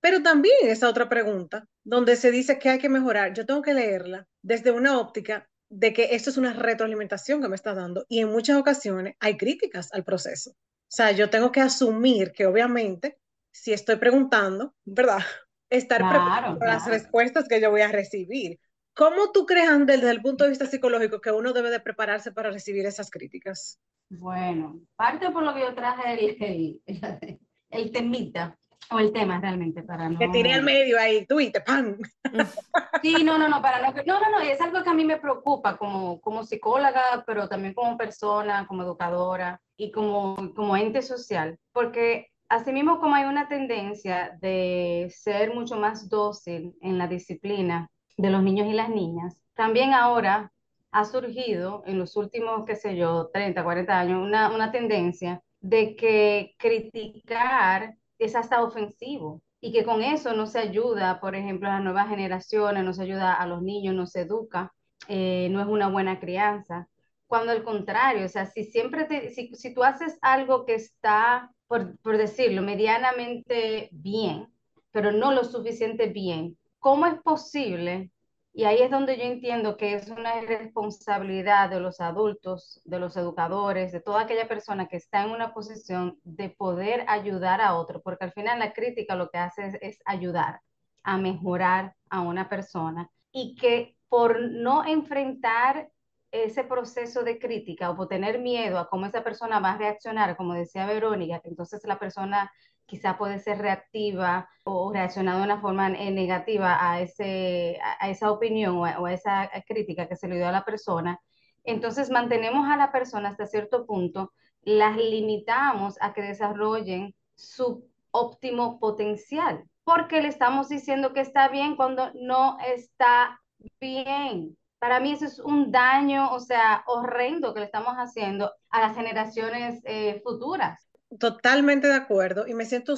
Pero 0.01 0.23
también 0.23 0.57
esa 0.63 0.89
otra 0.89 1.09
pregunta, 1.09 1.67
donde 1.85 2.17
se 2.17 2.31
dice 2.31 2.59
que 2.59 2.69
hay 2.69 2.79
que 2.79 2.89
mejorar, 2.89 3.33
yo 3.35 3.47
tengo 3.47 3.63
que 3.63 3.75
leerla 3.75 4.27
desde 4.43 4.71
una 4.71 4.99
óptica 4.99 5.49
de 5.71 5.93
que 5.93 6.15
esto 6.15 6.31
es 6.31 6.37
una 6.37 6.53
retroalimentación 6.53 7.43
que 7.43 7.49
me 7.49 7.57
está 7.57 7.75
dando 7.75 8.05
y 8.09 8.21
en 8.21 8.31
muchas 8.31 8.57
ocasiones 8.57 9.15
hay 9.21 9.37
críticas 9.37 9.93
al 9.93 10.05
proceso. 10.05 10.51
O 10.51 10.91
sea, 10.91 11.11
yo 11.13 11.29
tengo 11.29 11.53
que 11.53 11.61
asumir 11.61 12.33
que 12.33 12.47
obviamente, 12.47 13.19
si 13.51 13.73
estoy 13.73 13.97
preguntando, 13.97 14.75
¿verdad? 14.85 15.21
Estar 15.69 15.99
Claro, 15.99 16.15
preparado 16.15 16.59
para 16.59 16.75
las 16.75 16.87
respuestas 16.87 17.47
que 17.47 17.61
yo 17.61 17.71
voy 17.71 17.83
a 17.83 17.93
recibir. 17.93 18.59
¿Cómo 18.95 19.31
tú 19.33 19.45
crees, 19.45 19.69
Andel, 19.69 20.01
desde 20.01 20.15
el 20.15 20.23
punto 20.23 20.45
de 20.45 20.51
vista 20.51 20.67
psicológico, 20.67 21.21
que 21.21 21.31
uno 21.31 21.53
debe 21.53 21.71
de 21.71 21.81
prepararse 21.81 22.33
para 22.33 22.51
recibir 22.51 22.87
esas 22.87 23.11
críticas? 23.11 23.79
Bueno, 24.09 24.81
parte 24.97 25.31
por 25.31 25.43
lo 25.43 25.53
que 25.55 25.61
yo 25.61 25.75
traje 25.75 26.15
el, 26.15 26.37
el, 26.43 26.83
el 27.71 27.93
temita, 27.93 28.59
o 28.91 28.99
el 28.99 29.13
tema 29.13 29.41
realmente, 29.41 29.83
para 29.83 30.09
no... 30.09 30.19
Te 30.19 30.29
tiré 30.29 30.55
al 30.55 30.63
medio 30.63 30.99
ahí, 30.99 31.27
tú 31.27 31.41
y 31.41 31.51
te 31.51 31.61
¡pam! 31.61 31.97
Sí, 33.03 33.23
no, 33.23 33.39
no, 33.39 33.49
no, 33.49 33.63
para 33.63 33.81
no, 33.81 33.93
no, 33.93 34.21
no, 34.21 34.31
no, 34.31 34.41
es 34.41 34.61
algo 34.61 34.83
que 34.83 34.91
a 34.91 34.95
mí 34.95 35.05
me 35.05 35.19
preocupa 35.19 35.77
como, 35.77 36.21
como 36.21 36.43
psicóloga, 36.43 37.23
pero 37.27 37.49
también 37.49 37.75
como 37.75 37.97
persona, 37.97 38.67
como 38.67 38.83
educadora 38.83 39.61
y 39.77 39.93
como, 39.93 40.37
como 40.55 40.77
ente 40.77 41.03
social, 41.03 41.59
porque 41.73 42.29
asimismo 42.49 42.99
como 42.99 43.15
hay 43.15 43.25
una 43.25 43.47
tendencia 43.49 44.37
de 44.41 45.13
ser 45.15 45.55
mucho 45.55 45.77
más 45.77 46.09
dócil 46.09 46.75
en 46.81 46.99
la 46.99 47.07
disciplina 47.07 47.89
de 48.17 48.31
los 48.31 48.43
niños 48.43 48.67
y 48.67 48.73
las 48.73 48.89
niñas, 48.89 49.41
también 49.55 49.93
ahora 49.93 50.51
ha 50.91 51.05
surgido 51.05 51.83
en 51.87 51.99
los 51.99 52.17
últimos, 52.17 52.65
qué 52.65 52.75
sé 52.75 52.97
yo, 52.97 53.29
30, 53.33 53.63
40 53.63 53.99
años, 53.99 54.23
una, 54.23 54.51
una 54.51 54.73
tendencia 54.73 55.43
de 55.61 55.95
que 55.95 56.55
criticar 56.59 57.95
es 58.19 58.35
hasta 58.35 58.63
ofensivo 58.63 59.43
y 59.61 59.73
que 59.73 59.85
con 59.85 60.03
eso 60.03 60.35
no 60.35 60.47
se 60.47 60.59
ayuda, 60.61 61.21
por 61.21 61.35
ejemplo, 61.35 61.69
a 61.69 61.75
las 61.75 61.83
nuevas 61.83 62.09
generaciones, 62.09 62.85
no 62.85 62.93
se 62.93 63.03
ayuda 63.03 63.35
a 63.35 63.47
los 63.47 63.63
niños, 63.63 63.95
no 63.95 64.07
se 64.07 64.23
educa, 64.23 64.73
eh, 65.09 65.49
no 65.51 65.61
es 65.61 65.67
una 65.67 65.89
buena 65.89 66.21
crianza. 66.21 66.89
Cuando 67.27 67.53
al 67.53 67.65
contrario, 67.65 68.27
o 68.27 68.29
sea, 68.29 68.47
si 68.47 68.65
siempre 68.65 69.05
te, 69.05 69.31
si, 69.31 69.55
si 69.55 69.75
tú 69.75 69.83
haces 69.85 70.19
algo 70.23 70.65
que 70.65 70.75
está, 70.75 71.51
por, 71.67 71.99
por 71.99 72.17
decirlo, 72.17 72.63
medianamente 72.63 73.89
bien, 73.93 74.49
pero 74.91 75.13
no 75.13 75.33
lo 75.33 75.45
suficiente 75.45 76.07
bien, 76.09 76.57
¿cómo 76.79 77.07
es 77.07 77.21
posible 77.23 78.11
y 78.53 78.65
ahí 78.65 78.83
es 78.83 78.91
donde 78.91 79.17
yo 79.17 79.25
entiendo 79.25 79.77
que 79.77 79.95
es 79.95 80.09
una 80.09 80.41
responsabilidad 80.41 81.71
de 81.71 81.81
los 81.81 82.01
adultos, 82.01 82.81
de 82.85 82.99
los 82.99 83.17
educadores, 83.17 83.93
de 83.93 84.01
toda 84.01 84.23
aquella 84.23 84.49
persona 84.49 84.89
que 84.89 84.97
está 84.97 85.23
en 85.23 85.31
una 85.31 85.53
posición 85.53 86.19
de 86.25 86.51
poder 86.51 87.05
ayudar 87.09 87.61
a 87.61 87.75
otro, 87.75 88.03
porque 88.03 88.25
al 88.25 88.33
final 88.33 88.59
la 88.59 88.73
crítica 88.73 89.15
lo 89.15 89.31
que 89.31 89.39
hace 89.39 89.79
es, 89.81 89.99
ayudar 90.05 90.61
a 91.05 91.19
mejorar 91.19 91.95
a 92.11 92.21
una 92.21 92.49
persona 92.49 93.11
y 93.31 93.55
que 93.55 93.97
por 94.09 94.41
no 94.41 94.85
enfrentar 94.85 95.91
ese 96.31 96.65
proceso 96.65 97.23
de 97.23 97.39
crítica 97.39 97.91
o 97.91 97.97
por 97.97 98.09
tener 98.09 98.39
miedo 98.41 98.79
a 98.79 98.89
cómo 98.89 99.07
esa 99.07 99.23
persona 99.23 99.61
va 99.61 99.73
a 99.73 99.79
reaccionar, 99.79 100.37
como 100.37 100.55
decía 100.55 100.87
Verónica, 100.87 101.41
que 101.41 101.49
entonces 101.49 101.81
la 101.85 101.99
persona 101.99 102.51
quizá 102.89 103.19
puede 103.19 103.39
ser 103.39 103.59
reactiva 103.59 104.49
o 104.65 104.91
reaccionar 104.93 105.37
de 105.37 105.45
una 105.45 105.61
forma 105.61 105.89
eh, 105.91 106.11
negativa 106.11 106.79
a, 106.81 107.01
ese, 107.01 107.79
a 108.01 108.09
esa 108.09 108.33
opinión 108.33 108.79
o 108.79 108.85
a, 109.07 109.13
esa 109.13 109.51
crítica 109.69 110.09
que 110.09 110.17
se 110.17 110.27
le 110.27 110.37
dio 110.37 110.49
a 110.49 110.53
la 110.53 110.65
persona, 110.65 111.21
entonces 111.65 112.11
mantenemos 112.11 112.67
a 112.67 112.79
la 112.79 112.91
persona 112.91 113.29
hasta 113.29 113.47
cierto 113.47 113.85
punto, 113.85 114.33
las 114.63 114.97
limitamos 114.97 115.99
a 116.01 116.15
que 116.15 116.23
desarrollen 116.23 117.15
su 117.35 117.87
óptimo 118.11 118.81
potencial, 118.81 119.65
porque 119.85 120.23
le 120.23 120.29
estamos 120.29 120.71
diciendo 120.71 121.13
que 121.13 121.21
está 121.21 121.49
bien 121.49 121.77
cuando 121.77 122.11
no 122.15 122.57
está 122.75 123.39
bien. 123.81 124.57
Para 124.79 124.99
mí 124.99 125.13
eso 125.13 125.27
es 125.27 125.41
un 125.41 125.71
daño, 125.71 126.33
o 126.33 126.41
sea, 126.41 126.85
horrendo 126.87 127.53
que 127.53 127.61
le 127.61 127.67
estamos 127.67 127.95
haciendo 127.97 128.51
a 128.71 128.81
las 128.81 128.97
generaciones 128.97 129.83
eh, 129.85 130.23
futuras. 130.25 130.88
Totalmente 131.19 131.89
de 131.89 131.95
acuerdo 131.95 132.47
y 132.47 132.55
me 132.55 132.67
siento 132.67 132.95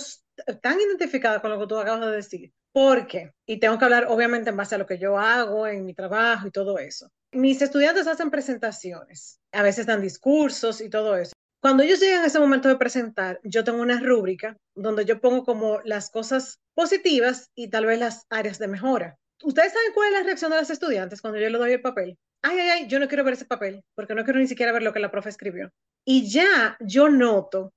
tan 0.62 0.81
identificada 0.81 1.40
con 1.40 1.50
lo 1.50 1.61
que 1.61 1.67
tú 1.67 1.79
acabas 1.79 2.00
de 2.00 2.17
decir. 2.17 2.52
Porque, 2.73 3.33
y 3.47 3.59
tengo 3.59 3.79
que 3.79 3.85
hablar 3.85 4.07
obviamente 4.09 4.50
en 4.50 4.57
base 4.57 4.75
a 4.75 4.79
lo 4.79 4.87
que 4.87 4.99
yo 4.99 5.19
hago 5.19 5.67
en 5.67 5.85
mi 5.85 5.95
trabajo 5.95 6.47
y 6.47 6.50
todo 6.50 6.79
eso. 6.79 7.11
Mis 7.33 7.62
estudiantes 7.62 8.07
hacen 8.07 8.31
presentaciones, 8.31 9.40
a 9.52 9.62
veces 9.62 9.87
dan 9.87 10.00
discursos 10.00 10.81
y 10.81 10.88
todo 10.88 11.17
eso. 11.17 11.33
Cuando 11.61 11.83
ellos 11.83 12.00
llegan 12.00 12.23
a 12.23 12.26
ese 12.26 12.40
momento 12.40 12.69
de 12.69 12.76
presentar, 12.76 13.38
yo 13.45 13.64
tengo 13.64 13.83
una 13.83 14.00
rúbrica 14.00 14.57
donde 14.75 15.05
yo 15.05 15.21
pongo 15.21 15.45
como 15.45 15.81
las 15.85 16.11
cosas 16.11 16.59
positivas 16.75 17.50
y 17.55 17.69
tal 17.69 17.87
vez 17.87 17.99
las 17.99 18.25
áreas 18.31 18.59
de 18.59 18.69
mejora. 18.69 19.17
¿Ustedes 19.43 19.73
saben 19.73 19.93
cuál 19.95 20.09
es 20.09 20.19
la 20.19 20.25
reacción 20.25 20.50
de 20.50 20.59
los 20.59 20.71
estudiantes 20.71 21.21
cuando 21.21 21.38
yo 21.38 21.49
le 21.49 21.59
doy 21.59 21.73
el 21.73 21.83
papel? 21.83 22.19
Ay, 22.43 22.59
ay, 22.59 22.69
ay, 22.71 22.87
yo 22.88 22.99
no 22.99 23.09
quiero 23.09 23.25
ver 23.25 23.35
ese 23.35 23.45
papel 23.45 23.83
porque 23.95 24.14
no 24.14 24.25
quiero 24.25 24.40
ni 24.40 24.47
siquiera 24.47 24.73
ver 24.73 24.83
lo 24.83 24.93
que 24.93 25.00
la 25.00 25.11
profe 25.11 25.29
escribió. 25.29 25.71
Y 26.07 26.31
ya 26.31 26.76
yo 26.81 27.11
noto 27.11 27.73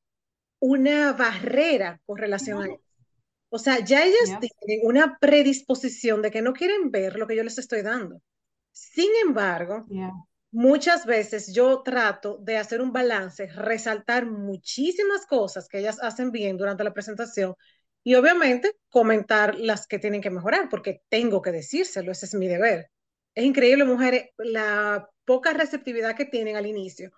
una 0.66 1.12
barrera 1.12 2.00
con 2.06 2.18
relación 2.18 2.64
a 2.64 2.66
eso. 2.68 2.80
O 3.50 3.60
sea, 3.60 3.84
ya 3.84 4.06
ellas 4.06 4.40
tienen 4.40 4.86
una 4.86 5.18
predisposición 5.20 6.22
de 6.22 6.32
que 6.32 6.42
no 6.42 6.54
quieren 6.54 6.90
ver 6.90 7.18
lo 7.18 7.28
que 7.28 7.36
yo 7.36 7.44
les 7.44 7.58
estoy 7.58 7.82
dando. 7.82 8.22
Sin 8.72 9.10
embargo, 9.26 9.86
muchas 10.52 11.06
veces 11.06 11.54
yo 11.54 11.82
trato 11.84 12.38
de 12.38 12.56
hacer 12.56 12.82
un 12.82 12.94
balance, 12.94 13.48
resaltar 13.48 14.26
muchísimas 14.26 15.26
cosas 15.26 15.68
que 15.68 15.80
ellas 15.80 16.02
hacen 16.02 16.32
bien 16.32 16.56
durante 16.56 16.86
la 16.86 16.94
presentación 16.94 17.56
y 18.02 18.16
obviamente 18.16 18.72
comentar 18.88 19.60
las 19.60 19.86
que 19.86 20.00
tienen 20.00 20.22
que 20.22 20.30
mejorar, 20.30 20.70
porque 20.70 21.02
tengo 21.10 21.42
que 21.42 21.52
decírselo, 21.52 22.14
ese 22.14 22.26
es 22.26 22.36
mi 22.36 22.48
deber. 22.48 22.90
Es 23.36 23.44
increíble, 23.44 23.84
mujeres, 23.84 24.30
la 24.38 25.10
poca 25.26 25.52
receptividad 25.52 26.16
que 26.16 26.26
tienen 26.26 26.56
al 26.56 26.68
inicio 26.68 27.12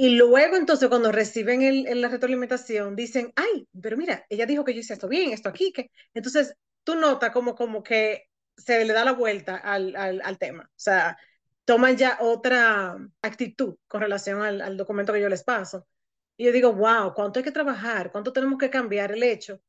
y 0.00 0.16
luego 0.16 0.56
entonces 0.56 0.88
cuando 0.88 1.12
reciben 1.12 1.60
el, 1.60 2.00
la 2.00 2.08
retroalimentación 2.08 2.96
dicen, 2.96 3.34
ay, 3.36 3.68
pero 3.82 3.98
mira, 3.98 4.24
ella 4.30 4.46
dijo 4.46 4.64
que 4.64 4.72
yo 4.72 4.80
hice 4.80 4.94
esto 4.94 5.08
bien, 5.08 5.32
esto 5.32 5.50
aquí, 5.50 5.74
que 5.74 5.90
entonces 6.14 6.56
tú 6.84 6.94
notas 6.94 7.32
como, 7.32 7.54
como 7.54 7.82
que 7.82 8.30
se 8.56 8.82
le 8.86 8.94
da 8.94 9.04
la 9.04 9.12
vuelta 9.12 9.58
al, 9.58 9.94
al, 9.94 10.38
tema, 10.38 10.62
o 10.64 10.78
sea, 10.78 11.18
toman 11.66 11.98
ya 11.98 12.16
otra 12.22 12.96
actitud 13.20 13.76
con 13.88 14.00
relación 14.00 14.40
al, 14.40 14.62
al 14.62 14.78
documento 14.78 15.12
que 15.12 15.20
yo 15.20 15.28
les 15.28 15.44
paso. 15.44 15.86
Y 16.38 16.46
yo 16.46 16.52
digo, 16.52 16.72
wow, 16.72 17.12
¿cuánto 17.12 17.38
hay 17.38 17.44
que 17.44 17.52
trabajar? 17.52 18.10
¿Cuánto 18.10 18.32
tenemos 18.32 18.58
que 18.58 18.70
cambiar 18.70 19.12
el 19.12 19.22
hecho 19.22 19.60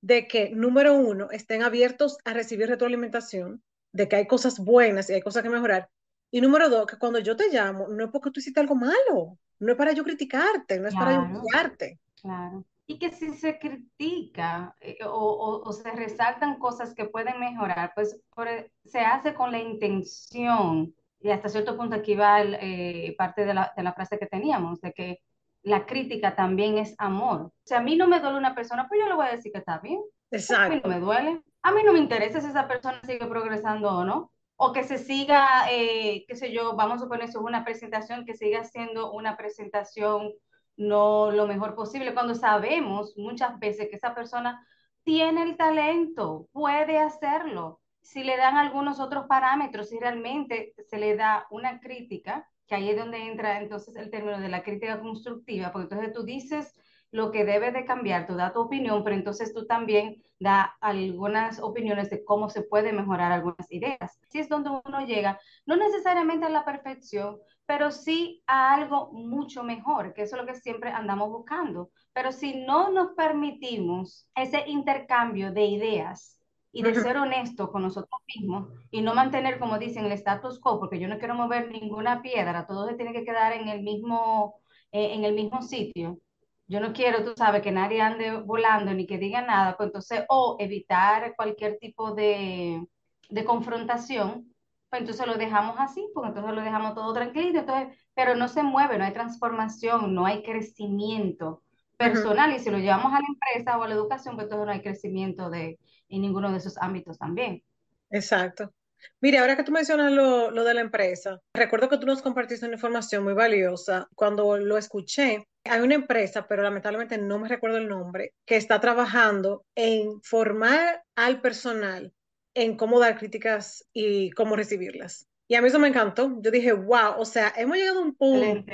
de 0.00 0.26
que, 0.26 0.50
número 0.50 0.94
uno, 0.94 1.30
estén 1.30 1.62
abiertos 1.62 2.18
a 2.24 2.32
recibir 2.32 2.68
retroalimentación, 2.68 3.62
de 3.92 4.08
que 4.08 4.16
hay 4.16 4.26
cosas 4.26 4.58
buenas 4.58 5.08
y 5.10 5.12
hay 5.12 5.22
cosas 5.22 5.44
que 5.44 5.48
mejorar, 5.48 5.88
y 6.32 6.40
número 6.40 6.68
dos, 6.68 6.86
que 6.86 6.98
cuando 6.98 7.20
yo 7.20 7.36
te 7.36 7.50
llamo, 7.50 7.86
no 7.86 8.06
es 8.06 8.10
porque 8.10 8.32
tú 8.32 8.40
hiciste 8.40 8.58
algo 8.58 8.74
malo, 8.74 9.38
no 9.58 9.72
es 9.72 9.78
para 9.78 9.92
yo 9.92 10.04
criticarte, 10.04 10.78
no 10.78 10.88
es 10.88 10.94
para 10.94 11.14
yo 11.14 11.22
humillarte. 11.22 11.98
Claro. 12.20 12.64
Y 12.86 12.98
que 12.98 13.10
si 13.10 13.34
se 13.34 13.58
critica 13.58 14.74
eh, 14.80 14.98
o, 15.04 15.62
o, 15.64 15.72
se 15.72 15.90
resaltan 15.90 16.58
cosas 16.58 16.94
que 16.94 17.06
pueden 17.06 17.40
mejorar, 17.40 17.92
pues 17.94 18.20
e, 18.46 18.70
se 18.84 19.00
hace 19.00 19.34
con 19.34 19.50
la 19.50 19.58
intención, 19.58 20.94
y 21.20 21.30
hasta 21.30 21.48
cierto 21.48 21.76
punto 21.76 21.96
aquí 21.96 22.14
va 22.14 22.42
eh, 22.42 23.14
parte 23.18 23.44
de 23.44 23.54
la, 23.54 23.72
de 23.76 23.82
la 23.82 23.92
frase 23.92 24.18
que 24.18 24.26
teníamos, 24.26 24.80
de 24.80 24.92
que 24.92 25.18
la 25.62 25.84
crítica 25.84 26.36
también 26.36 26.78
es 26.78 26.94
amor. 26.98 27.50
Si 27.64 27.74
a 27.74 27.80
mí 27.80 27.96
no 27.96 28.06
me 28.06 28.20
duele 28.20 28.38
una 28.38 28.54
persona, 28.54 28.86
pues 28.86 29.00
yo 29.00 29.08
le 29.08 29.16
voy 29.16 29.26
a 29.26 29.32
decir 29.32 29.50
que 29.50 29.58
está 29.58 29.78
bien. 29.78 30.00
Exacto. 30.30 30.64
A 30.64 30.68
mí 30.68 30.80
no 30.84 30.88
me 30.88 31.00
duele. 31.00 31.42
A 31.62 31.72
mí 31.72 31.82
no 31.84 31.92
me 31.92 31.98
interesa 31.98 32.40
si 32.40 32.46
esa 32.46 32.68
persona 32.68 33.00
sigue 33.04 33.26
progresando 33.26 33.90
o 33.90 34.04
no 34.04 34.30
o 34.56 34.72
que 34.72 34.84
se 34.84 34.98
siga, 34.98 35.70
eh, 35.70 36.24
qué 36.26 36.34
sé 36.34 36.52
yo, 36.52 36.74
vamos 36.76 36.96
a 36.96 37.04
suponer 37.04 37.28
eso, 37.28 37.40
una 37.40 37.64
presentación, 37.64 38.24
que 38.24 38.34
siga 38.34 38.64
siendo 38.64 39.12
una 39.12 39.36
presentación 39.36 40.32
no 40.76 41.30
lo 41.30 41.46
mejor 41.46 41.74
posible, 41.74 42.14
cuando 42.14 42.34
sabemos 42.34 43.16
muchas 43.16 43.58
veces 43.58 43.88
que 43.88 43.96
esa 43.96 44.14
persona 44.14 44.66
tiene 45.04 45.42
el 45.42 45.56
talento, 45.56 46.48
puede 46.52 46.98
hacerlo. 46.98 47.80
Si 48.02 48.24
le 48.24 48.36
dan 48.36 48.56
algunos 48.56 49.00
otros 49.00 49.26
parámetros, 49.26 49.88
si 49.88 49.98
realmente 49.98 50.74
se 50.86 50.98
le 50.98 51.16
da 51.16 51.46
una 51.50 51.80
crítica, 51.80 52.48
que 52.66 52.74
ahí 52.74 52.90
es 52.90 52.96
donde 52.98 53.26
entra 53.26 53.60
entonces 53.60 53.96
el 53.96 54.10
término 54.10 54.38
de 54.38 54.48
la 54.48 54.62
crítica 54.62 55.00
constructiva, 55.00 55.72
porque 55.72 55.94
entonces 55.94 56.12
tú 56.12 56.24
dices 56.24 56.74
lo 57.10 57.30
que 57.30 57.44
debe 57.44 57.72
de 57.72 57.84
cambiar, 57.84 58.26
tú 58.26 58.34
das 58.34 58.52
tu 58.52 58.60
opinión, 58.60 59.02
pero 59.04 59.16
entonces 59.16 59.54
tú 59.54 59.66
también 59.66 60.22
da 60.38 60.76
algunas 60.80 61.60
opiniones 61.60 62.10
de 62.10 62.24
cómo 62.24 62.50
se 62.50 62.62
puede 62.62 62.92
mejorar 62.92 63.32
algunas 63.32 63.70
ideas. 63.70 64.18
Así 64.22 64.38
es 64.38 64.48
donde 64.48 64.70
uno 64.70 65.06
llega, 65.06 65.40
no 65.64 65.76
necesariamente 65.76 66.46
a 66.46 66.50
la 66.50 66.64
perfección, 66.64 67.38
pero 67.64 67.90
sí 67.90 68.42
a 68.46 68.74
algo 68.74 69.12
mucho 69.12 69.62
mejor, 69.62 70.12
que 70.12 70.22
eso 70.22 70.36
es 70.36 70.42
lo 70.42 70.46
que 70.46 70.58
siempre 70.58 70.90
andamos 70.90 71.30
buscando. 71.30 71.90
Pero 72.12 72.32
si 72.32 72.64
no 72.64 72.90
nos 72.90 73.12
permitimos 73.14 74.28
ese 74.34 74.64
intercambio 74.66 75.52
de 75.52 75.64
ideas 75.64 76.40
y 76.72 76.82
de 76.82 76.94
ser 76.94 77.16
honesto 77.16 77.72
con 77.72 77.82
nosotros 77.82 78.20
mismos 78.26 78.68
y 78.90 79.00
no 79.00 79.14
mantener, 79.14 79.58
como 79.58 79.78
dicen, 79.78 80.04
el 80.04 80.12
status 80.12 80.60
quo, 80.60 80.78
porque 80.78 80.98
yo 80.98 81.08
no 81.08 81.18
quiero 81.18 81.34
mover 81.34 81.70
ninguna 81.70 82.20
piedra, 82.20 82.66
todo 82.66 82.86
se 82.86 82.94
tiene 82.94 83.14
que 83.14 83.24
quedar 83.24 83.54
en 83.54 83.68
el 83.68 83.82
mismo, 83.82 84.60
eh, 84.92 85.14
en 85.14 85.24
el 85.24 85.34
mismo 85.34 85.62
sitio 85.62 86.20
yo 86.68 86.80
no 86.80 86.92
quiero, 86.92 87.24
tú 87.24 87.34
sabes, 87.36 87.62
que 87.62 87.70
nadie 87.70 88.00
ande 88.00 88.32
volando 88.32 88.92
ni 88.92 89.06
que 89.06 89.18
diga 89.18 89.40
nada, 89.42 89.76
pues 89.76 89.88
entonces, 89.88 90.24
o 90.28 90.56
evitar 90.58 91.34
cualquier 91.36 91.78
tipo 91.78 92.14
de, 92.14 92.84
de 93.28 93.44
confrontación, 93.44 94.52
pues 94.90 95.00
entonces 95.00 95.26
lo 95.26 95.36
dejamos 95.36 95.76
así, 95.78 96.08
porque 96.12 96.28
entonces 96.28 96.54
lo 96.54 96.62
dejamos 96.62 96.94
todo 96.94 97.12
tranquilo, 97.12 97.60
entonces, 97.60 97.96
pero 98.14 98.34
no 98.34 98.48
se 98.48 98.62
mueve, 98.62 98.98
no 98.98 99.04
hay 99.04 99.12
transformación, 99.12 100.14
no 100.14 100.26
hay 100.26 100.42
crecimiento 100.42 101.62
personal, 101.96 102.52
y 102.54 102.58
si 102.58 102.70
lo 102.70 102.78
llevamos 102.78 103.12
a 103.12 103.20
la 103.20 103.26
empresa 103.28 103.78
o 103.78 103.82
a 103.82 103.88
la 103.88 103.94
educación, 103.94 104.34
pues 104.34 104.44
entonces 104.44 104.66
no 104.66 104.72
hay 104.72 104.82
crecimiento 104.82 105.50
de, 105.50 105.78
en 106.08 106.20
ninguno 106.20 106.50
de 106.50 106.58
esos 106.58 106.76
ámbitos 106.78 107.18
también. 107.18 107.62
Exacto. 108.10 108.72
Mire, 109.20 109.38
ahora 109.38 109.56
que 109.56 109.62
tú 109.62 109.72
mencionas 109.72 110.12
lo, 110.12 110.50
lo 110.50 110.64
de 110.64 110.74
la 110.74 110.80
empresa, 110.80 111.40
recuerdo 111.54 111.88
que 111.88 111.98
tú 111.98 112.06
nos 112.06 112.22
compartiste 112.22 112.66
una 112.66 112.74
información 112.74 113.24
muy 113.24 113.34
valiosa. 113.34 114.08
Cuando 114.14 114.56
lo 114.56 114.78
escuché, 114.78 115.46
hay 115.70 115.80
una 115.80 115.94
empresa, 115.94 116.46
pero 116.48 116.62
lamentablemente 116.62 117.18
no 117.18 117.38
me 117.38 117.48
recuerdo 117.48 117.78
el 117.78 117.88
nombre, 117.88 118.32
que 118.44 118.56
está 118.56 118.80
trabajando 118.80 119.64
en 119.74 120.20
formar 120.22 121.02
al 121.14 121.40
personal 121.40 122.12
en 122.54 122.76
cómo 122.76 122.98
dar 122.98 123.18
críticas 123.18 123.84
y 123.92 124.30
cómo 124.30 124.56
recibirlas. 124.56 125.26
Y 125.48 125.54
a 125.54 125.62
mí 125.62 125.68
eso 125.68 125.78
me 125.78 125.88
encantó. 125.88 126.40
Yo 126.40 126.50
dije, 126.50 126.72
wow, 126.72 127.18
o 127.18 127.24
sea, 127.24 127.52
hemos 127.56 127.76
llegado 127.76 128.00
a 128.00 128.02
un 128.02 128.16
punto 128.16 128.64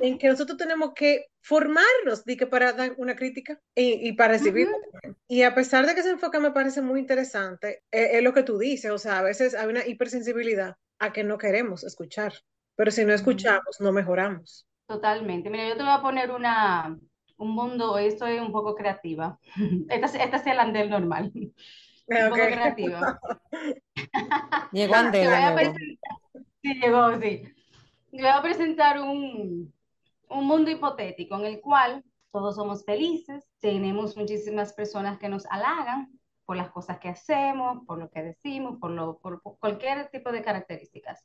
en 0.00 0.18
que 0.18 0.28
nosotros 0.28 0.56
tenemos 0.56 0.92
que 0.94 1.26
formarnos 1.40 2.24
de 2.24 2.36
que 2.36 2.46
para 2.46 2.72
dar 2.72 2.94
una 2.98 3.16
crítica 3.16 3.58
y, 3.74 4.08
y 4.08 4.12
para 4.12 4.34
recibir. 4.34 4.68
Y 5.26 5.42
a 5.42 5.54
pesar 5.54 5.86
de 5.86 5.94
que 5.94 6.00
ese 6.00 6.10
enfoque 6.10 6.38
me 6.38 6.52
parece 6.52 6.82
muy 6.82 7.00
interesante, 7.00 7.82
es, 7.90 8.10
es, 8.14 8.22
lo 8.22 8.32
que 8.32 8.44
tú 8.44 8.58
dices, 8.58 8.90
o 8.90 8.98
sea, 8.98 9.18
a 9.18 9.22
veces 9.22 9.54
hay 9.54 9.66
una 9.66 9.86
hipersensibilidad 9.86 10.76
a 11.00 11.12
que 11.12 11.24
no 11.24 11.36
queremos 11.36 11.82
escuchar, 11.82 12.32
pero 12.76 12.90
si 12.90 13.04
no 13.04 13.12
escuchamos, 13.12 13.80
no 13.80 13.90
mejoramos. 13.90 14.66
Totalmente. 14.86 15.50
Mira, 15.50 15.68
yo 15.68 15.76
te 15.76 15.82
voy 15.82 15.92
a 15.92 16.02
poner 16.02 16.30
una, 16.30 16.98
un 17.36 17.50
mundo, 17.50 17.92
hoy 17.92 18.06
estoy 18.06 18.38
un 18.38 18.52
poco 18.52 18.74
creativa. 18.74 19.38
Esta, 19.88 20.22
esta 20.22 20.36
es 20.36 20.46
el 20.46 20.58
andel 20.58 20.90
normal. 20.90 21.32
Un 22.06 22.16
okay. 22.16 22.28
poco 22.28 22.42
creativa. 22.42 23.20
Llegó 24.72 24.94
Andel. 24.94 25.98
Sí, 26.60 26.74
llegó, 26.74 27.18
sí. 27.18 27.42
Le 28.12 28.20
voy 28.20 28.30
a 28.30 28.42
presentar 28.42 29.00
un, 29.00 29.72
un 30.28 30.46
mundo 30.46 30.70
hipotético 30.70 31.36
en 31.36 31.46
el 31.46 31.62
cual 31.62 32.04
todos 32.30 32.56
somos 32.56 32.84
felices, 32.84 33.48
tenemos 33.58 34.16
muchísimas 34.16 34.74
personas 34.74 35.18
que 35.18 35.30
nos 35.30 35.46
halagan 35.46 36.10
por 36.44 36.56
las 36.56 36.70
cosas 36.70 36.98
que 36.98 37.08
hacemos, 37.08 37.86
por 37.86 37.98
lo 37.98 38.10
que 38.10 38.22
decimos, 38.22 38.78
por, 38.78 38.90
lo, 38.90 39.18
por, 39.18 39.40
por 39.40 39.58
cualquier 39.58 40.10
tipo 40.10 40.30
de 40.30 40.42
características. 40.42 41.24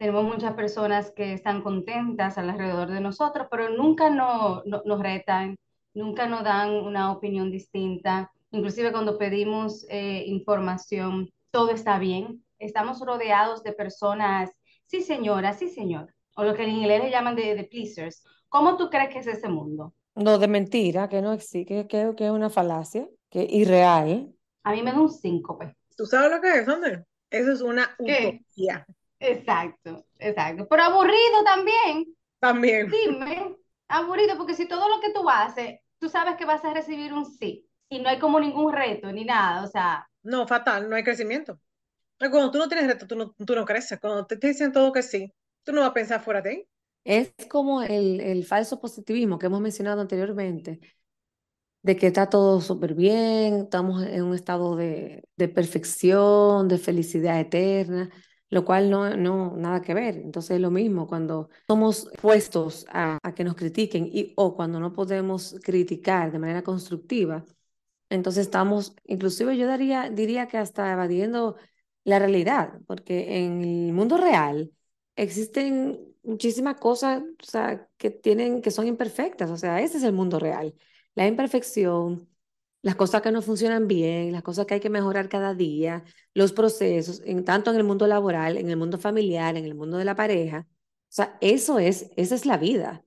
Tenemos 0.00 0.24
muchas 0.24 0.54
personas 0.54 1.12
que 1.14 1.34
están 1.34 1.60
contentas 1.60 2.38
alrededor 2.38 2.90
de 2.90 3.02
nosotros, 3.02 3.48
pero 3.50 3.68
nunca 3.68 4.08
no, 4.08 4.62
no, 4.64 4.80
nos 4.86 4.98
retan, 4.98 5.58
nunca 5.92 6.26
nos 6.26 6.42
dan 6.42 6.70
una 6.70 7.12
opinión 7.12 7.50
distinta. 7.50 8.32
Inclusive 8.50 8.92
cuando 8.92 9.18
pedimos 9.18 9.84
eh, 9.90 10.24
información, 10.26 11.28
todo 11.50 11.70
está 11.72 11.98
bien. 11.98 12.42
Estamos 12.58 13.02
rodeados 13.04 13.62
de 13.62 13.74
personas, 13.74 14.50
sí 14.86 15.02
señora, 15.02 15.52
sí 15.52 15.68
señor, 15.68 16.14
o 16.34 16.44
lo 16.44 16.54
que 16.54 16.62
en 16.62 16.70
inglés 16.70 17.04
le 17.04 17.10
llaman 17.10 17.36
de, 17.36 17.54
de 17.54 17.64
pleasers. 17.64 18.24
¿Cómo 18.48 18.78
tú 18.78 18.88
crees 18.88 19.10
que 19.10 19.18
es 19.18 19.26
ese 19.26 19.50
mundo? 19.50 19.92
No, 20.14 20.38
de 20.38 20.48
mentira, 20.48 21.10
que 21.10 21.20
no 21.20 21.34
existe, 21.34 21.86
que, 21.86 22.14
que 22.16 22.24
es 22.24 22.30
una 22.30 22.48
falacia, 22.48 23.06
que 23.28 23.42
es 23.42 23.52
irreal. 23.52 24.34
A 24.64 24.72
mí 24.72 24.82
me 24.82 24.92
da 24.92 24.98
un 24.98 25.10
síncope. 25.10 25.76
¿Tú 25.94 26.06
sabes 26.06 26.30
lo 26.30 26.40
que 26.40 26.60
es, 26.60 26.64
Sandra? 26.64 27.04
Eso 27.28 27.52
es 27.52 27.60
una 27.60 27.94
¿Qué? 27.98 28.40
Exacto, 29.20 30.06
exacto. 30.18 30.66
Pero 30.68 30.82
aburrido 30.82 31.44
también. 31.44 32.06
También. 32.40 32.90
Dime, 32.90 33.56
aburrido, 33.88 34.36
porque 34.36 34.54
si 34.54 34.66
todo 34.66 34.88
lo 34.88 35.00
que 35.00 35.12
tú 35.12 35.28
haces, 35.28 35.80
tú 35.98 36.08
sabes 36.08 36.36
que 36.36 36.44
vas 36.46 36.64
a 36.64 36.72
recibir 36.72 37.12
un 37.12 37.26
sí 37.26 37.66
y 37.88 38.00
no 38.00 38.08
hay 38.08 38.18
como 38.18 38.40
ningún 38.40 38.72
reto 38.72 39.12
ni 39.12 39.24
nada, 39.24 39.62
o 39.64 39.66
sea. 39.66 40.08
No, 40.22 40.46
fatal, 40.46 40.88
no 40.88 40.96
hay 40.96 41.04
crecimiento. 41.04 41.60
Cuando 42.18 42.50
tú 42.50 42.58
no 42.58 42.68
tienes 42.68 42.86
reto, 42.86 43.06
tú 43.06 43.16
no, 43.16 43.32
tú 43.32 43.54
no 43.54 43.64
creces. 43.64 43.98
Cuando 44.00 44.26
te 44.26 44.36
dicen 44.36 44.72
todo 44.72 44.92
que 44.92 45.02
sí, 45.02 45.32
tú 45.64 45.72
no 45.72 45.80
vas 45.80 45.90
a 45.90 45.94
pensar 45.94 46.22
fuera 46.22 46.42
de 46.42 46.50
ahí. 46.50 46.68
Es 47.04 47.32
como 47.48 47.82
el, 47.82 48.20
el 48.20 48.44
falso 48.44 48.80
positivismo 48.80 49.38
que 49.38 49.46
hemos 49.46 49.60
mencionado 49.60 50.02
anteriormente, 50.02 50.80
de 51.82 51.96
que 51.96 52.08
está 52.08 52.28
todo 52.28 52.60
súper 52.60 52.94
bien, 52.94 53.54
estamos 53.64 54.02
en 54.02 54.22
un 54.22 54.34
estado 54.34 54.76
de, 54.76 55.24
de 55.36 55.48
perfección, 55.48 56.68
de 56.68 56.78
felicidad 56.78 57.40
eterna 57.40 58.10
lo 58.50 58.64
cual 58.64 58.90
no, 58.90 59.16
no, 59.16 59.56
nada 59.56 59.80
que 59.82 59.94
ver. 59.94 60.16
Entonces 60.16 60.52
es 60.52 60.60
lo 60.60 60.70
mismo 60.70 61.06
cuando 61.06 61.50
somos 61.66 62.10
puestos 62.20 62.86
a, 62.90 63.18
a, 63.22 63.34
que 63.34 63.44
nos 63.44 63.54
critiquen 63.56 64.08
y 64.12 64.32
o 64.36 64.54
cuando 64.56 64.80
no 64.80 64.92
podemos 64.92 65.56
criticar 65.62 66.32
de 66.32 66.38
manera 66.38 66.62
constructiva, 66.62 67.44
entonces 68.10 68.46
estamos, 68.46 68.94
inclusive 69.04 69.56
yo 69.56 69.66
daría, 69.66 70.10
diría 70.10 70.48
que 70.48 70.58
hasta 70.58 70.92
evadiendo 70.92 71.56
la 72.04 72.18
realidad, 72.18 72.80
porque 72.86 73.44
en 73.44 73.62
el 73.62 73.92
mundo 73.92 74.16
real 74.16 74.72
existen 75.16 76.00
muchísimas 76.22 76.76
cosas 76.80 77.22
o 77.22 77.44
sea, 77.44 77.88
que 77.96 78.10
tienen, 78.10 78.62
que 78.62 78.70
son 78.70 78.86
imperfectas, 78.86 79.50
o 79.50 79.56
sea, 79.56 79.80
ese 79.80 79.98
es 79.98 80.04
el 80.04 80.12
mundo 80.12 80.38
real. 80.38 80.74
La 81.14 81.26
imperfección, 81.26 82.28
las 82.82 82.96
cosas 82.96 83.22
que 83.22 83.32
no 83.32 83.42
funcionan 83.42 83.86
bien, 83.88 84.32
las 84.32 84.42
cosas 84.42 84.66
que 84.66 84.74
hay 84.74 84.80
que 84.80 84.90
mejorar 84.90 85.28
cada 85.28 85.54
día, 85.54 86.04
los 86.34 86.52
procesos, 86.52 87.22
en, 87.24 87.44
tanto 87.44 87.70
en 87.70 87.76
el 87.76 87.84
mundo 87.84 88.06
laboral, 88.06 88.56
en 88.56 88.70
el 88.70 88.76
mundo 88.76 88.98
familiar, 88.98 89.56
en 89.56 89.64
el 89.64 89.74
mundo 89.74 89.98
de 89.98 90.04
la 90.04 90.16
pareja. 90.16 90.66
O 90.68 91.12
sea, 91.12 91.36
eso 91.40 91.78
es, 91.78 92.10
esa 92.16 92.34
es 92.34 92.46
la 92.46 92.56
vida. 92.56 93.04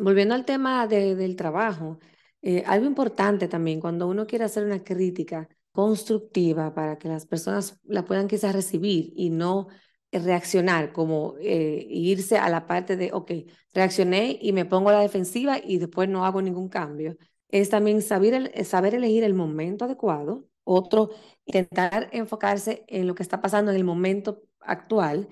Volviendo 0.00 0.34
al 0.34 0.44
tema 0.44 0.86
de, 0.86 1.16
del 1.16 1.34
trabajo, 1.36 1.98
eh, 2.42 2.62
algo 2.66 2.86
importante 2.86 3.48
también 3.48 3.80
cuando 3.80 4.06
uno 4.06 4.26
quiere 4.26 4.44
hacer 4.44 4.64
una 4.64 4.84
crítica 4.84 5.48
constructiva 5.72 6.74
para 6.74 6.98
que 6.98 7.08
las 7.08 7.26
personas 7.26 7.78
la 7.84 8.04
puedan 8.04 8.28
quizás 8.28 8.54
recibir 8.54 9.12
y 9.16 9.30
no 9.30 9.68
reaccionar, 10.12 10.92
como 10.92 11.36
eh, 11.40 11.86
irse 11.88 12.38
a 12.38 12.48
la 12.48 12.66
parte 12.66 12.96
de, 12.96 13.12
ok, 13.12 13.32
reaccioné 13.74 14.38
y 14.40 14.52
me 14.52 14.64
pongo 14.64 14.90
a 14.90 14.94
la 14.94 15.00
defensiva 15.00 15.58
y 15.62 15.78
después 15.78 16.08
no 16.08 16.24
hago 16.24 16.40
ningún 16.42 16.68
cambio 16.68 17.16
es 17.48 17.70
también 17.70 18.02
saber, 18.02 18.64
saber 18.64 18.94
elegir 18.94 19.24
el 19.24 19.34
momento 19.34 19.84
adecuado. 19.86 20.48
Otro, 20.64 21.10
intentar 21.46 22.08
enfocarse 22.12 22.84
en 22.88 23.06
lo 23.06 23.14
que 23.14 23.22
está 23.22 23.40
pasando 23.40 23.70
en 23.70 23.76
el 23.78 23.84
momento 23.84 24.42
actual, 24.60 25.28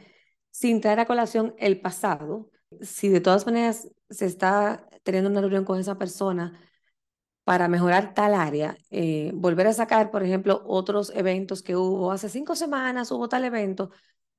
sin 0.50 0.80
traer 0.80 1.00
a 1.00 1.06
colación 1.06 1.54
el 1.58 1.80
pasado. 1.80 2.50
Si 2.80 3.08
de 3.08 3.20
todas 3.20 3.46
maneras 3.46 3.88
se 4.10 4.26
está 4.26 4.88
teniendo 5.02 5.30
una 5.30 5.40
reunión 5.40 5.64
con 5.64 5.78
esa 5.78 5.98
persona 5.98 6.58
para 7.44 7.68
mejorar 7.68 8.14
tal 8.14 8.34
área, 8.34 8.76
eh, 8.90 9.30
volver 9.34 9.68
a 9.68 9.72
sacar, 9.72 10.10
por 10.10 10.22
ejemplo, 10.24 10.62
otros 10.66 11.12
eventos 11.14 11.62
que 11.62 11.76
hubo 11.76 12.10
hace 12.10 12.28
cinco 12.28 12.56
semanas, 12.56 13.12
hubo 13.12 13.28
tal 13.28 13.44
evento, 13.44 13.90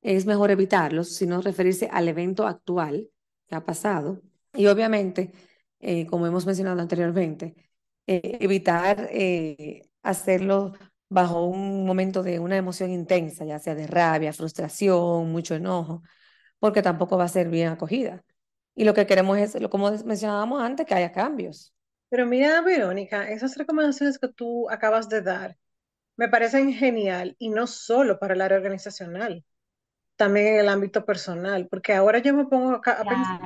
es 0.01 0.25
mejor 0.25 0.51
evitarlos, 0.51 1.09
sino 1.15 1.41
referirse 1.41 1.89
al 1.91 2.07
evento 2.09 2.47
actual 2.47 3.09
que 3.47 3.55
ha 3.55 3.63
pasado. 3.63 4.21
Y 4.53 4.67
obviamente, 4.67 5.31
eh, 5.79 6.05
como 6.07 6.27
hemos 6.27 6.45
mencionado 6.45 6.81
anteriormente, 6.81 7.66
eh, 8.07 8.37
evitar 8.41 9.09
eh, 9.11 9.83
hacerlo 10.03 10.73
bajo 11.09 11.45
un 11.45 11.85
momento 11.85 12.23
de 12.23 12.39
una 12.39 12.57
emoción 12.57 12.91
intensa, 12.91 13.45
ya 13.45 13.59
sea 13.59 13.75
de 13.75 13.87
rabia, 13.87 14.33
frustración, 14.33 15.31
mucho 15.31 15.55
enojo, 15.55 16.03
porque 16.59 16.81
tampoco 16.81 17.17
va 17.17 17.25
a 17.25 17.29
ser 17.29 17.49
bien 17.49 17.69
acogida. 17.69 18.23
Y 18.75 18.85
lo 18.85 18.93
que 18.93 19.07
queremos 19.07 19.37
es, 19.37 19.57
como 19.69 19.91
mencionábamos 20.05 20.61
antes, 20.61 20.85
que 20.85 20.93
haya 20.95 21.11
cambios. 21.11 21.73
Pero 22.09 22.25
mira, 22.25 22.61
Verónica, 22.61 23.29
esas 23.29 23.57
recomendaciones 23.57 24.19
que 24.19 24.27
tú 24.29 24.69
acabas 24.69 25.09
de 25.09 25.21
dar 25.21 25.57
me 26.17 26.29
parecen 26.29 26.73
genial 26.73 27.35
y 27.39 27.49
no 27.49 27.67
solo 27.67 28.19
para 28.19 28.33
el 28.35 28.41
área 28.41 28.57
organizacional, 28.57 29.45
también 30.15 30.47
en 30.47 30.59
el 30.61 30.69
ámbito 30.69 31.05
personal, 31.05 31.67
porque 31.69 31.93
ahora 31.93 32.19
yo 32.19 32.33
me 32.33 32.45
pongo 32.45 32.81
a, 32.85 32.91
a 32.91 33.05
pensar 33.05 33.39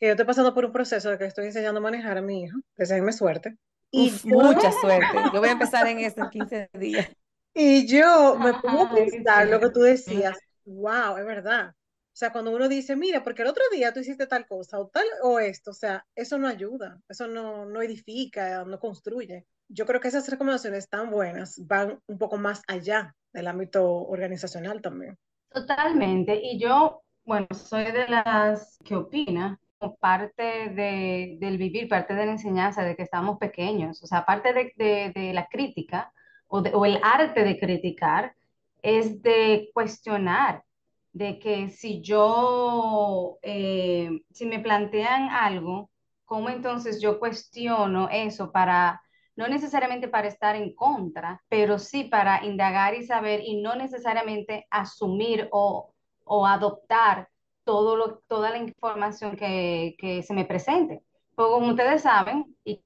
que 0.00 0.06
yo 0.06 0.12
estoy 0.12 0.26
pasando 0.26 0.54
por 0.54 0.64
un 0.64 0.72
proceso 0.72 1.10
de 1.10 1.18
que 1.18 1.26
estoy 1.26 1.46
enseñando 1.46 1.80
a 1.80 1.82
manejar 1.82 2.18
a 2.18 2.22
mi 2.22 2.44
hijo, 2.44 2.58
deseenme 2.76 3.12
suerte, 3.12 3.56
y 3.94 4.08
Uf, 4.08 4.24
yo, 4.24 4.36
mucha 4.40 4.72
suerte. 4.72 5.18
Yo 5.32 5.38
voy 5.38 5.48
a 5.48 5.52
empezar 5.52 5.86
en 5.86 6.00
en 6.00 6.30
15 6.30 6.70
días. 6.74 7.08
Y 7.56 7.86
yo 7.86 8.36
me 8.36 8.52
pongo 8.54 8.86
a 8.86 8.92
pensar 8.92 9.46
lo 9.46 9.60
que 9.60 9.70
tú 9.70 9.78
decías. 9.78 10.36
Wow, 10.64 11.18
es 11.18 11.24
verdad. 11.24 11.68
O 11.68 12.16
sea, 12.16 12.32
cuando 12.32 12.50
uno 12.50 12.68
dice, 12.68 12.96
mira, 12.96 13.22
porque 13.22 13.42
el 13.42 13.48
otro 13.48 13.62
día 13.70 13.92
tú 13.92 14.00
hiciste 14.00 14.26
tal 14.26 14.44
cosa 14.48 14.80
o 14.80 14.88
tal 14.88 15.04
o 15.22 15.38
esto, 15.38 15.70
o 15.70 15.74
sea, 15.74 16.04
eso 16.16 16.36
no 16.36 16.48
ayuda, 16.48 17.00
eso 17.08 17.28
no, 17.28 17.64
no 17.64 17.80
edifica, 17.80 18.64
no 18.64 18.80
construye. 18.80 19.46
Yo 19.68 19.86
creo 19.86 20.00
que 20.00 20.08
esas 20.08 20.28
recomendaciones 20.28 20.88
tan 20.88 21.12
buenas 21.12 21.64
van 21.64 22.00
un 22.08 22.18
poco 22.18 22.38
más 22.38 22.60
allá 22.66 23.14
del 23.32 23.46
ámbito 23.46 23.84
organizacional 23.88 24.82
también. 24.82 25.16
Totalmente. 25.48 26.40
Y 26.42 26.58
yo, 26.58 27.02
bueno, 27.24 27.46
soy 27.54 27.84
de 27.92 28.08
las 28.08 28.78
que 28.84 28.96
opina 28.96 29.60
parte 30.00 30.70
de, 30.70 31.36
del 31.40 31.58
vivir, 31.58 31.88
parte 31.88 32.14
de 32.14 32.26
la 32.26 32.32
enseñanza 32.32 32.84
de 32.84 32.96
que 32.96 33.02
estamos 33.02 33.38
pequeños, 33.38 34.02
o 34.02 34.06
sea, 34.06 34.24
parte 34.24 34.52
de, 34.52 34.72
de, 34.76 35.12
de 35.14 35.32
la 35.34 35.46
crítica 35.48 36.12
o, 36.48 36.58
o, 36.60 36.86
el 36.86 37.00
arte 37.02 37.44
de 37.44 37.58
criticar 37.58 38.34
es 38.82 39.22
de 39.22 39.70
cuestionar, 39.74 40.64
de 41.12 41.38
que 41.38 41.70
si 41.70 42.02
yo, 42.02 43.38
eh, 43.42 44.10
si 44.32 44.46
me 44.46 44.60
plantean 44.60 45.28
algo, 45.30 45.90
¿cómo 46.24 46.50
entonces 46.50 47.00
yo 47.00 47.18
cuestiono 47.18 48.08
eso 48.10 48.50
para, 48.52 49.00
no 49.36 49.48
necesariamente 49.48 50.08
para 50.08 50.28
estar 50.28 50.56
en 50.56 50.74
contra, 50.74 51.42
pero 51.48 51.78
sí 51.78 52.04
para 52.04 52.44
indagar 52.44 52.94
y 52.94 53.04
saber 53.04 53.40
y 53.44 53.60
no 53.62 53.76
necesariamente 53.76 54.66
asumir 54.70 55.48
o, 55.52 55.92
o 56.24 56.46
adoptar 56.46 57.28
todo 57.64 57.96
lo, 57.96 58.18
toda 58.28 58.50
la 58.50 58.58
información 58.58 59.36
que, 59.36 59.96
que 59.98 60.22
se 60.22 60.34
me 60.34 60.44
presente. 60.44 61.02
Porque 61.34 61.52
como 61.52 61.68
ustedes 61.70 62.02
saben, 62.02 62.56
y 62.64 62.82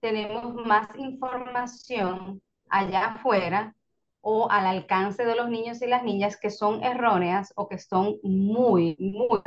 tenemos 0.00 0.54
más 0.54 0.88
información 0.96 2.42
allá 2.68 3.06
afuera 3.08 3.74
o 4.20 4.50
al 4.50 4.66
alcance 4.66 5.24
de 5.24 5.34
los 5.34 5.48
niños 5.48 5.80
y 5.82 5.86
las 5.86 6.02
niñas 6.04 6.38
que 6.38 6.50
son 6.50 6.82
erróneas 6.82 7.52
o 7.56 7.68
que 7.68 7.78
son 7.78 8.16
muy, 8.22 8.96
muy... 8.98 9.40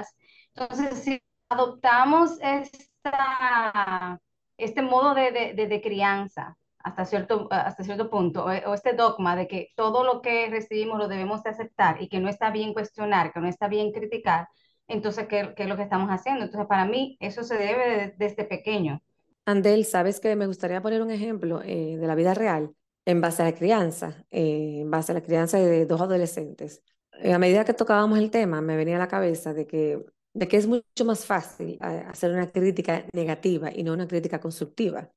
Entonces, 0.55 1.03
si 1.03 1.21
adoptamos 1.49 2.39
esta, 2.41 4.19
este 4.57 4.81
modo 4.81 5.13
de, 5.13 5.31
de, 5.31 5.53
de, 5.53 5.67
de 5.67 5.81
crianza 5.81 6.57
hasta 6.83 7.05
cierto, 7.05 7.47
hasta 7.51 7.83
cierto 7.83 8.09
punto, 8.09 8.45
o, 8.45 8.73
este 8.73 8.93
dogma 8.93 9.35
de 9.35 9.47
que 9.47 9.69
todo 9.75 10.03
lo 10.03 10.21
que 10.21 10.49
recibimos 10.49 10.97
lo 10.97 11.07
debemos 11.07 11.43
de 11.43 11.49
aceptar 11.51 12.01
y 12.01 12.07
que 12.07 12.19
no 12.19 12.29
está 12.29 12.51
bien 12.51 12.73
cuestionar, 12.73 13.31
que 13.33 13.39
no 13.39 13.47
está 13.47 13.67
bien 13.67 13.91
criticar, 13.91 14.47
entonces, 14.87 15.27
¿qué, 15.27 15.53
qué 15.55 15.63
es 15.63 15.69
lo 15.69 15.77
que 15.77 15.83
estamos 15.83 16.09
haciendo? 16.09 16.43
Entonces, 16.43 16.67
para 16.67 16.85
mí, 16.85 17.17
eso 17.21 17.43
se 17.43 17.57
debe 17.57 18.13
desde 18.17 18.43
pequeño. 18.43 19.01
Andel, 19.45 19.85
sabes 19.85 20.19
que 20.19 20.35
me 20.35 20.47
gustaría 20.47 20.81
poner 20.81 21.01
un 21.01 21.11
ejemplo 21.11 21.61
eh, 21.63 21.97
de 21.97 22.07
la 22.07 22.15
vida 22.15 22.33
real 22.33 22.75
en 23.05 23.21
base 23.21 23.41
a 23.41 23.45
la 23.45 23.55
crianza, 23.55 24.25
eh, 24.29 24.79
en 24.81 24.91
base 24.91 25.11
a 25.11 25.15
la 25.15 25.21
crianza 25.21 25.57
de 25.57 25.85
dos 25.85 26.01
adolescentes. 26.01 26.83
a 27.23 27.37
medida 27.39 27.65
que 27.65 27.73
tocábamos 27.73 28.19
el 28.19 28.29
tema, 28.31 28.61
me 28.61 28.75
venía 28.75 28.97
a 28.97 28.99
la 28.99 29.07
cabeza 29.07 29.53
de 29.53 29.65
que, 29.65 30.03
de 30.33 30.47
que 30.47 30.57
es 30.57 30.67
mucho 30.67 31.05
más 31.05 31.25
fácil 31.25 31.79
eh, 31.81 32.05
hacer 32.07 32.31
una 32.31 32.51
crítica 32.51 33.05
negativa 33.13 33.71
y 33.73 33.83
no 33.83 33.93
una 33.93 34.07
crítica 34.07 34.39
constructiva, 34.39 35.09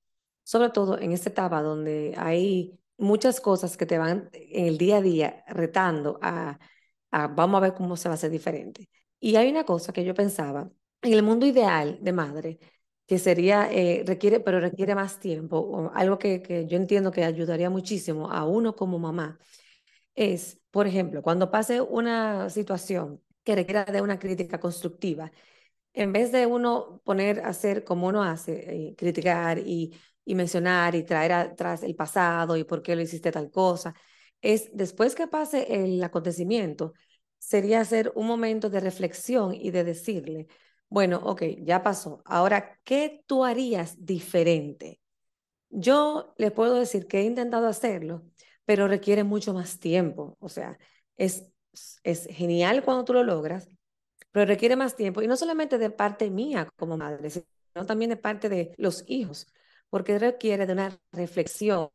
sobre 0.44 0.70
todo 0.70 0.98
en 1.00 1.12
esta 1.12 1.30
etapa 1.30 1.62
donde 1.62 2.14
hay 2.16 2.78
muchas 2.98 3.40
cosas 3.40 3.76
que 3.76 3.86
te 3.86 3.98
van 3.98 4.30
en 4.32 4.66
el 4.66 4.78
día 4.78 4.98
a 4.98 5.02
día 5.02 5.44
retando 5.48 6.18
a, 6.22 6.58
vamos 7.10 7.58
a 7.58 7.60
ver 7.60 7.74
cómo 7.74 7.96
se 7.96 8.08
va 8.08 8.14
a 8.14 8.16
hacer 8.16 8.30
diferente. 8.30 8.88
Y 9.20 9.36
hay 9.36 9.50
una 9.50 9.64
cosa 9.64 9.92
que 9.92 10.04
yo 10.04 10.14
pensaba, 10.14 10.70
en 11.02 11.12
el 11.12 11.22
mundo 11.22 11.46
ideal 11.46 11.98
de 12.02 12.12
madre, 12.12 12.58
que 13.06 13.18
sería, 13.18 13.70
eh, 13.72 14.04
requiere, 14.06 14.40
pero 14.40 14.60
requiere 14.60 14.94
más 14.94 15.18
tiempo, 15.20 15.58
o 15.58 15.90
algo 15.94 16.18
que, 16.18 16.42
que 16.42 16.66
yo 16.66 16.76
entiendo 16.76 17.10
que 17.12 17.24
ayudaría 17.24 17.70
muchísimo 17.70 18.30
a 18.30 18.46
uno 18.46 18.76
como 18.76 18.98
mamá, 18.98 19.38
es, 20.14 20.60
por 20.70 20.86
ejemplo, 20.86 21.22
cuando 21.22 21.50
pase 21.50 21.80
una 21.80 22.50
situación 22.50 23.22
que 23.44 23.56
requiera 23.56 23.84
de 23.84 24.02
una 24.02 24.18
crítica 24.18 24.60
constructiva, 24.60 25.32
en 25.94 26.12
vez 26.12 26.32
de 26.32 26.46
uno 26.46 27.00
poner 27.04 27.40
a 27.40 27.48
hacer 27.48 27.84
como 27.84 28.08
uno 28.08 28.22
hace, 28.24 28.88
eh, 28.90 28.96
criticar 28.96 29.58
y, 29.58 29.94
y 30.24 30.34
mencionar 30.34 30.94
y 30.94 31.04
traer 31.04 31.32
atrás 31.32 31.82
el 31.82 31.94
pasado 31.94 32.56
y 32.56 32.64
por 32.64 32.82
qué 32.82 32.96
lo 32.96 33.02
hiciste 33.02 33.32
tal 33.32 33.50
cosa, 33.50 33.94
es 34.40 34.70
después 34.74 35.14
que 35.14 35.26
pase 35.26 35.84
el 35.84 36.02
acontecimiento, 36.02 36.94
sería 37.38 37.80
hacer 37.80 38.12
un 38.14 38.26
momento 38.26 38.70
de 38.70 38.80
reflexión 38.80 39.54
y 39.54 39.70
de 39.70 39.84
decirle, 39.84 40.48
bueno, 40.88 41.20
ok, 41.24 41.42
ya 41.62 41.82
pasó. 41.82 42.22
Ahora, 42.24 42.78
¿qué 42.84 43.22
tú 43.26 43.44
harías 43.44 44.04
diferente? 44.04 45.00
Yo 45.70 46.34
les 46.38 46.52
puedo 46.52 46.76
decir 46.76 47.06
que 47.06 47.20
he 47.20 47.24
intentado 47.24 47.66
hacerlo, 47.66 48.22
pero 48.64 48.88
requiere 48.88 49.24
mucho 49.24 49.52
más 49.54 49.78
tiempo. 49.80 50.36
O 50.40 50.48
sea, 50.48 50.78
es, 51.16 51.46
es 52.02 52.26
genial 52.30 52.84
cuando 52.84 53.04
tú 53.04 53.12
lo 53.12 53.24
logras, 53.24 53.68
pero 54.30 54.46
requiere 54.46 54.76
más 54.76 54.96
tiempo. 54.96 55.22
Y 55.22 55.26
no 55.26 55.36
solamente 55.36 55.78
de 55.78 55.90
parte 55.90 56.30
mía 56.30 56.68
como 56.76 56.96
madre, 56.96 57.30
sino 57.30 57.86
también 57.86 58.10
de 58.10 58.16
parte 58.16 58.48
de 58.48 58.74
los 58.78 59.04
hijos, 59.08 59.46
porque 59.94 60.18
requiere 60.18 60.66
de 60.66 60.72
una 60.72 60.90
reflexión. 61.12 61.82
O 61.82 61.92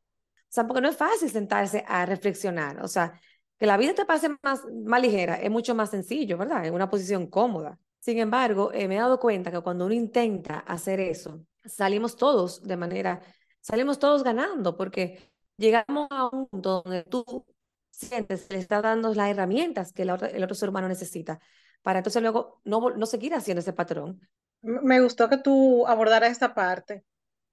sea, 0.48 0.66
porque 0.66 0.80
no 0.80 0.88
es 0.88 0.96
fácil 0.96 1.30
sentarse 1.30 1.84
a 1.86 2.06
reflexionar. 2.06 2.82
O 2.82 2.88
sea, 2.88 3.20
que 3.58 3.66
la 3.66 3.76
vida 3.76 3.94
te 3.94 4.06
pase 4.06 4.30
más, 4.42 4.64
más 4.86 5.02
ligera 5.02 5.36
es 5.36 5.52
mucho 5.52 5.76
más 5.76 5.90
sencillo, 5.90 6.38
¿verdad? 6.38 6.66
En 6.66 6.74
una 6.74 6.90
posición 6.90 7.28
cómoda. 7.28 7.78
Sin 8.00 8.18
embargo, 8.20 8.72
eh, 8.72 8.88
me 8.88 8.96
he 8.96 9.00
dado 9.00 9.20
cuenta 9.20 9.52
que 9.52 9.60
cuando 9.60 9.86
uno 9.86 9.94
intenta 9.94 10.60
hacer 10.60 11.02
eso, 11.02 11.46
salimos 11.66 12.16
todos 12.16 12.64
de 12.64 12.78
manera, 12.78 13.22
salimos 13.60 14.00
todos 14.00 14.24
ganando, 14.24 14.78
porque 14.78 15.34
llegamos 15.58 16.08
a 16.10 16.30
un 16.30 16.48
punto 16.48 16.82
donde 16.82 17.04
tú 17.04 17.46
sientes 17.92 18.48
le 18.50 18.60
estás 18.60 18.82
dando 18.82 19.14
las 19.14 19.30
herramientas 19.30 19.92
que 19.92 20.04
el 20.04 20.12
otro, 20.12 20.30
el 20.30 20.42
otro 20.42 20.56
ser 20.56 20.70
humano 20.70 20.88
necesita, 20.88 21.42
para 21.82 22.00
entonces 22.00 22.22
luego 22.22 22.62
no, 22.64 22.92
no 22.92 23.06
seguir 23.06 23.34
haciendo 23.34 23.60
ese 23.60 23.74
patrón. 23.74 24.22
Me 24.62 25.02
gustó 25.02 25.28
que 25.28 25.38
tú 25.38 25.86
abordaras 25.86 26.32
esta 26.32 26.54
parte 26.54 27.04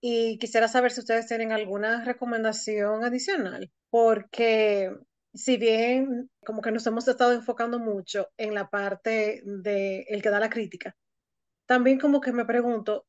y 0.01 0.39
quisiera 0.39 0.69
saber 0.69 0.93
si 0.93 1.01
ustedes 1.01 1.27
tienen 1.27 1.53
alguna 1.53 2.05
recomendación 2.05 3.05
adicional, 3.05 3.71
porque 3.91 4.95
si 5.35 5.57
bien 5.57 6.31
como 6.45 6.63
que 6.63 6.73
nos 6.73 6.87
hemos 6.87 7.09
estado 7.09 7.33
enfocando 7.33 7.79
mucho 7.79 8.29
en 8.37 8.55
la 8.55 8.69
parte 8.69 9.43
de 9.45 10.07
el 10.09 10.23
que 10.23 10.31
da 10.31 10.41
la 10.41 10.51
crítica, 10.51 10.97
también 11.67 11.99
como 11.99 12.21
que 12.21 12.33
me 12.33 12.45
pregunto, 12.45 13.07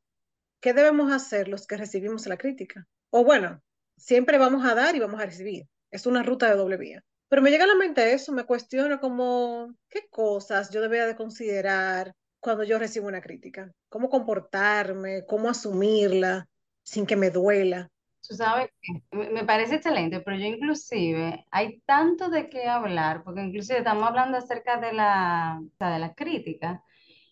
¿qué 0.61 0.73
debemos 0.73 1.11
hacer 1.11 1.47
los 1.47 1.67
que 1.67 1.77
recibimos 1.77 2.25
la 2.27 2.37
crítica? 2.37 2.87
O 3.11 3.23
bueno, 3.23 3.61
siempre 3.97 4.37
vamos 4.37 4.65
a 4.65 4.75
dar 4.75 4.95
y 4.95 4.99
vamos 4.99 5.21
a 5.21 5.25
recibir. 5.25 5.67
Es 5.91 6.05
una 6.05 6.23
ruta 6.23 6.49
de 6.49 6.55
doble 6.55 6.77
vía. 6.77 7.03
Pero 7.29 7.41
me 7.41 7.51
llega 7.51 7.65
a 7.65 7.67
la 7.67 7.75
mente 7.75 8.13
eso, 8.13 8.31
me 8.31 8.45
cuestiono 8.45 8.99
como, 8.99 9.75
¿qué 9.89 10.07
cosas 10.09 10.69
yo 10.71 10.81
debería 10.81 11.05
de 11.07 11.15
considerar 11.15 12.13
cuando 12.39 12.63
yo 12.63 12.79
recibo 12.79 13.07
una 13.07 13.21
crítica? 13.21 13.71
¿Cómo 13.89 14.09
comportarme? 14.09 15.25
¿Cómo 15.25 15.49
asumirla 15.49 16.47
sin 16.87 17.05
que 17.05 17.17
me 17.17 17.29
duela? 17.31 17.91
Tú 18.25 18.33
sabes, 18.33 18.69
me 19.11 19.43
parece 19.43 19.75
excelente, 19.75 20.21
pero 20.21 20.37
yo 20.37 20.45
inclusive 20.45 21.45
hay 21.51 21.81
tanto 21.81 22.29
de 22.29 22.49
qué 22.49 22.67
hablar, 22.67 23.23
porque 23.23 23.41
inclusive 23.41 23.79
estamos 23.79 24.07
hablando 24.07 24.37
acerca 24.37 24.77
de 24.79 24.93
la, 24.93 25.61
de 25.79 25.99
la 25.99 26.13
crítica 26.13 26.81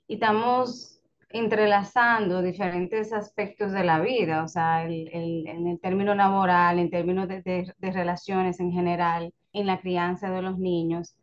y 0.07 0.15
estamos 0.15 1.01
entrelazando 1.29 2.41
diferentes 2.41 3.13
aspectos 3.13 3.71
de 3.71 3.85
la 3.85 3.99
vida, 3.99 4.43
o 4.43 4.47
sea, 4.49 4.85
el, 4.85 5.09
el, 5.13 5.47
en 5.47 5.67
el 5.67 5.79
término 5.79 6.15
laboral, 6.15 6.77
en 6.77 6.89
términos 6.89 7.27
de, 7.29 7.41
de, 7.41 7.91
relaciones 7.91 8.59
en 8.59 8.71
general, 8.71 9.33
en 9.53 9.67
la 9.67 9.79
crianza 9.79 10.29
de 10.29 10.41
los 10.41 10.57
niños, 10.57 11.15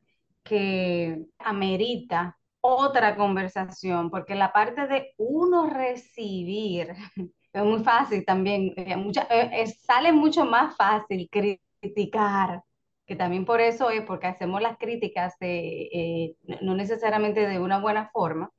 que 0.43 1.23
amerita 1.39 2.39
otra 2.63 3.15
conversación, 3.17 4.11
porque 4.11 4.35
la 4.35 4.53
parte 4.53 4.87
de 4.87 5.13
uno 5.19 5.69
recibir 5.69 6.89
es 7.53 7.63
muy 7.65 7.83
fácil 7.85 8.25
también, 8.25 8.73
eh, 8.77 8.97
mucha, 8.97 9.27
eh, 9.31 9.67
sale 9.67 10.13
mucho 10.13 10.45
más 10.45 10.77
fácil 10.77 11.29
criticar, 11.31 12.63
que 13.07 13.17
también 13.17 13.45
por 13.45 13.61
eso 13.61 13.91
es 13.91 14.03
porque 14.05 14.27
hacemos 14.27 14.63
las 14.63 14.79
críticas 14.79 15.39
de, 15.39 15.89
eh, 15.93 16.37
no 16.63 16.75
necesariamente 16.75 17.47
de 17.47 17.59
una 17.59 17.79
buena 17.79 18.09
forma, 18.11 18.51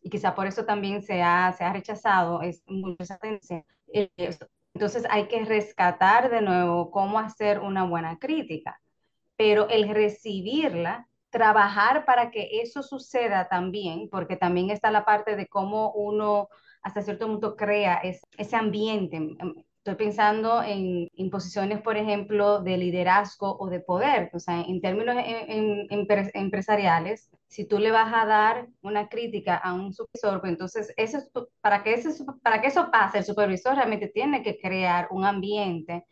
y 0.00 0.10
quizá 0.10 0.34
por 0.34 0.46
eso 0.46 0.64
también 0.64 1.02
se 1.02 1.22
ha, 1.22 1.52
se 1.52 1.64
ha 1.64 1.72
rechazado 1.72 2.42
es 2.42 2.64
tendencia. 3.20 3.64
Entonces 4.74 5.04
hay 5.10 5.26
que 5.28 5.44
rescatar 5.44 6.30
de 6.30 6.40
nuevo 6.40 6.90
cómo 6.90 7.18
hacer 7.18 7.58
una 7.58 7.84
buena 7.84 8.18
crítica, 8.18 8.80
pero 9.36 9.68
el 9.68 9.88
recibirla, 9.88 11.08
trabajar 11.30 12.04
para 12.04 12.30
que 12.30 12.60
eso 12.62 12.82
suceda 12.82 13.48
también, 13.48 14.08
porque 14.08 14.36
también 14.36 14.70
está 14.70 14.90
la 14.90 15.04
parte 15.04 15.36
de 15.36 15.46
cómo 15.48 15.92
uno 15.92 16.48
hasta 16.82 17.02
cierto 17.02 17.26
punto 17.26 17.56
crea 17.56 18.00
ese 18.02 18.56
ambiente. 18.56 19.16
Em, 19.16 19.54
estoy 19.88 20.06
pensando 20.06 20.62
en, 20.62 21.10
en, 21.16 21.30
posiciones, 21.30 21.80
por 21.80 21.96
ejemplo, 21.96 22.60
de 22.60 22.76
liderazgo 22.76 23.56
o 23.58 23.68
de 23.70 23.80
poder, 23.80 24.30
o 24.34 24.38
sea, 24.38 24.60
en 24.60 24.80
términos 24.80 25.16
empresariales, 26.34 27.30
si 27.46 27.64
tú 27.66 27.78
le 27.78 27.90
vas 27.90 28.12
a 28.14 28.26
dar 28.26 28.68
una 28.82 29.08
crítica 29.08 29.56
a 29.56 29.72
un 29.74 29.94
supervisor, 29.94 30.40
pues 30.40 30.52
entonces 30.52 30.92
eso, 30.96 31.18
para, 31.62 31.82
que 31.82 31.94
ese, 31.94 32.24
para 32.42 32.60
que 32.60 32.68
eso 32.68 32.90
pase, 32.90 33.18
el 33.18 33.24
supervisor 33.24 33.76
realmente 33.76 34.08
tiene 34.08 34.42
que 34.42 34.58
crear 34.58 35.08
un 35.10 35.24
ambiente 35.24 36.04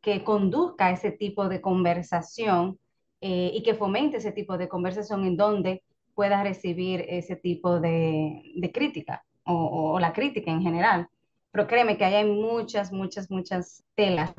que 0.00 0.24
conduzca 0.24 0.90
ese 0.90 1.12
tipo 1.12 1.48
de 1.48 1.60
conversación 1.60 2.78
eh, 3.20 3.50
y 3.54 3.62
que 3.62 3.74
fomente 3.74 4.16
ese 4.16 4.32
tipo 4.32 4.58
de 4.58 4.68
conversación 4.68 5.24
en 5.24 5.36
donde 5.36 5.84
pueda 6.14 6.42
recibir 6.42 7.04
ese 7.08 7.36
tipo 7.36 7.80
de 7.80 8.70
crítica 8.74 9.24
o, 9.44 9.98
la 10.00 10.12
crítica 10.12 10.50
en 10.50 10.62
general. 10.62 11.08
Pero 11.50 11.66
créeme 11.66 11.96
que 11.96 12.04
hay 12.04 12.24
muchas, 12.24 12.92
muchas, 12.92 13.30
muchas 13.30 13.82
telas. 13.94 14.32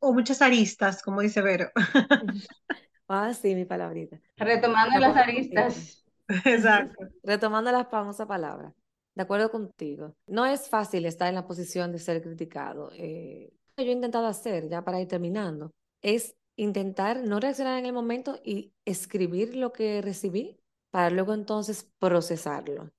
O 0.00 0.12
muchas 0.12 0.40
aristas, 0.42 1.02
como 1.02 1.20
dice 1.20 1.42
Vero. 1.42 1.70
ah, 3.08 3.32
sí, 3.34 3.54
mi 3.54 3.64
palabrita. 3.64 4.20
Retomando 4.36 4.98
las 4.98 5.16
aristas. 5.16 6.04
Exacto. 6.44 7.08
Retomando 7.22 7.72
las 7.72 7.88
famosas 7.88 8.26
palabras. 8.26 8.72
De 9.14 9.22
acuerdo 9.22 9.50
contigo. 9.50 10.14
No 10.26 10.46
es 10.46 10.68
fácil 10.68 11.04
estar 11.04 11.28
en 11.28 11.34
la 11.34 11.46
posición 11.46 11.90
de 11.90 11.98
ser 11.98 12.22
criticado. 12.22 12.90
Eh, 12.94 13.52
yo 13.76 13.84
he 13.84 13.92
intentado 13.92 14.26
hacer, 14.26 14.68
ya 14.68 14.82
para 14.82 15.00
ir 15.00 15.08
terminando, 15.08 15.72
es 16.00 16.36
intentar 16.56 17.22
no 17.22 17.40
reaccionar 17.40 17.78
en 17.78 17.86
el 17.86 17.92
momento 17.92 18.40
y 18.44 18.72
escribir 18.84 19.56
lo 19.56 19.72
que 19.72 20.00
recibí 20.02 20.60
para 20.90 21.10
luego 21.10 21.34
entonces 21.34 21.88
procesarlo 21.98 22.90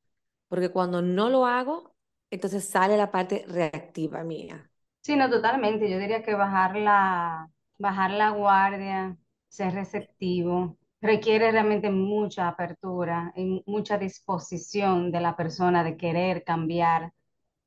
porque 0.50 0.70
cuando 0.72 1.02
no 1.04 1.30
lo 1.30 1.48
hago, 1.48 1.96
entonces 2.32 2.66
sale 2.70 2.98
la 2.98 3.12
parte 3.12 3.46
reactiva 3.50 4.24
mía. 4.26 4.72
Sí, 5.02 5.16
no, 5.16 5.30
totalmente. 5.30 5.90
Yo 5.90 5.98
diría 5.98 6.24
que 6.24 6.36
bajar 6.36 6.76
la, 6.76 7.50
bajar 7.78 8.12
la 8.12 8.32
guardia, 8.32 9.18
ser 9.48 9.74
receptivo, 9.74 10.78
requiere 11.02 11.52
realmente 11.52 11.90
mucha 11.90 12.48
apertura 12.48 13.32
y 13.36 13.64
mucha 13.66 13.98
disposición 13.98 15.12
de 15.12 15.22
la 15.22 15.36
persona 15.36 15.84
de 15.84 15.98
querer 15.98 16.44
cambiar, 16.44 17.14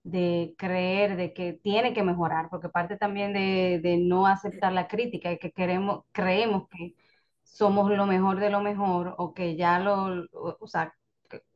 de 0.04 0.54
creer 0.58 1.16
de 1.16 1.34
que 1.34 1.54
tiene 1.54 1.94
que 1.94 2.02
mejorar, 2.04 2.48
porque 2.50 2.68
parte 2.70 2.96
también 2.98 3.32
de, 3.32 3.80
de 3.82 3.98
no 3.98 4.26
aceptar 4.26 4.72
la 4.72 4.88
crítica 4.88 5.32
y 5.32 5.38
que 5.38 5.52
queremos, 5.52 6.04
creemos 6.12 6.68
que 6.68 6.96
somos 7.44 7.90
lo 7.90 8.06
mejor 8.06 8.40
de 8.40 8.50
lo 8.50 8.60
mejor 8.62 9.14
o 9.18 9.34
que 9.34 9.56
ya 9.56 9.78
lo, 9.80 10.26
o 10.32 10.66
sea, 10.68 10.94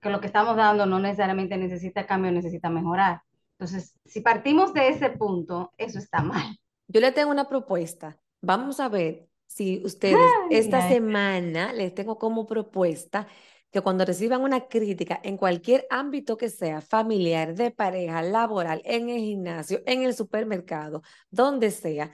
que, 0.01 0.11
lo 0.11 0.21
que 0.21 0.27
estamos 0.27 0.57
dando 0.57 0.87
no 0.87 0.99
necesariamente 0.99 1.57
necesita 1.57 2.07
cambio, 2.07 2.33
necesita 2.33 2.71
mejorar. 2.71 3.23
Entonces, 3.59 3.95
si 4.05 4.21
partimos 4.21 4.73
de 4.75 4.89
ese 4.89 5.11
punto, 5.11 5.73
eso 5.79 5.99
está 5.99 6.23
mal. 6.23 6.59
yo 6.89 7.01
le 7.01 7.13
tengo 7.13 7.31
una 7.31 7.49
propuesta. 7.49 8.19
Vamos 8.41 8.81
a 8.81 8.89
ver 8.89 9.29
si 9.47 9.83
ustedes 9.85 10.19
esta 10.51 10.89
semana 10.89 11.73
les 11.73 11.95
tengo 11.95 12.19
como 12.19 12.47
propuesta 12.47 13.27
que 13.71 13.81
cuando 13.81 14.05
reciban 14.05 14.43
una 14.43 14.69
crítica 14.69 15.21
en 15.23 15.37
cualquier 15.37 15.87
ámbito 15.91 16.37
que 16.37 16.49
sea, 16.49 16.81
familiar, 16.81 17.55
de 17.55 17.71
pareja, 17.71 18.23
laboral, 18.23 18.81
en 18.85 19.09
el 19.09 19.19
gimnasio, 19.19 19.83
en 19.87 20.03
el 20.03 20.15
supermercado, 20.15 21.03
donde 21.31 21.71
sea, 21.71 22.13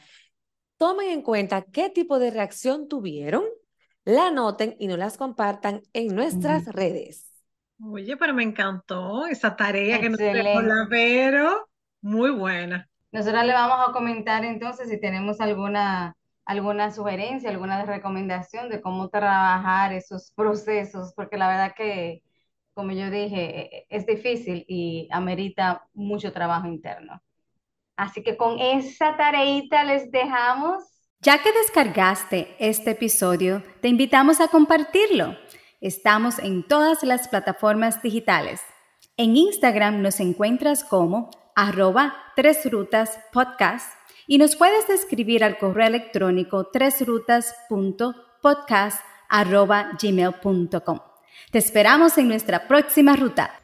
tomen 0.76 1.10
en 1.10 1.22
cuenta 1.22 1.62
qué 1.62 1.90
tipo 1.90 2.18
de 2.18 2.30
reacción 2.30 2.88
tuvieron, 2.88 3.44
la 4.04 4.28
anoten 4.28 4.74
y 4.78 4.88
nos 4.88 4.98
las 4.98 5.16
compartan 5.16 5.82
en 5.92 6.14
nuestras 6.14 6.66
redes. 6.66 7.31
Oye, 7.84 8.16
pero 8.16 8.32
me 8.32 8.44
encantó 8.44 9.26
esa 9.26 9.56
tarea 9.56 10.00
que 10.00 10.08
nos 10.08 10.18
dejó 10.18 10.62
la 10.62 10.86
Vero. 10.88 11.68
Muy 12.00 12.30
buena. 12.30 12.88
Nosotros 13.10 13.44
le 13.44 13.52
vamos 13.52 13.88
a 13.88 13.92
comentar 13.92 14.44
entonces 14.44 14.88
si 14.88 15.00
tenemos 15.00 15.40
alguna, 15.40 16.16
alguna 16.44 16.90
sugerencia, 16.92 17.50
alguna 17.50 17.84
recomendación 17.84 18.68
de 18.68 18.80
cómo 18.80 19.08
trabajar 19.08 19.92
esos 19.92 20.32
procesos, 20.32 21.12
porque 21.14 21.36
la 21.36 21.48
verdad 21.48 21.74
que, 21.76 22.22
como 22.72 22.92
yo 22.92 23.10
dije, 23.10 23.86
es 23.88 24.06
difícil 24.06 24.64
y 24.68 25.08
amerita 25.10 25.86
mucho 25.92 26.32
trabajo 26.32 26.68
interno. 26.68 27.20
Así 27.96 28.22
que 28.22 28.36
con 28.36 28.58
esa 28.58 29.16
tareita 29.16 29.84
les 29.84 30.10
dejamos. 30.10 30.84
Ya 31.20 31.42
que 31.42 31.52
descargaste 31.52 32.56
este 32.58 32.92
episodio, 32.92 33.62
te 33.80 33.88
invitamos 33.88 34.40
a 34.40 34.48
compartirlo. 34.48 35.36
Estamos 35.82 36.38
en 36.38 36.62
todas 36.62 37.02
las 37.02 37.26
plataformas 37.26 38.00
digitales. 38.02 38.60
En 39.16 39.36
Instagram 39.36 40.00
nos 40.00 40.20
encuentras 40.20 40.84
como 40.84 41.28
arroba 41.56 42.14
tres 42.36 42.70
rutas 42.70 43.18
podcast 43.32 43.92
y 44.28 44.38
nos 44.38 44.54
puedes 44.54 44.88
escribir 44.88 45.42
al 45.42 45.58
correo 45.58 45.88
electrónico 45.88 46.68
tresrutas.podcast 46.68 49.04
arroba 49.28 49.90
gmail.com. 50.00 51.00
Te 51.50 51.58
esperamos 51.58 52.16
en 52.16 52.28
nuestra 52.28 52.68
próxima 52.68 53.16
ruta. 53.16 53.61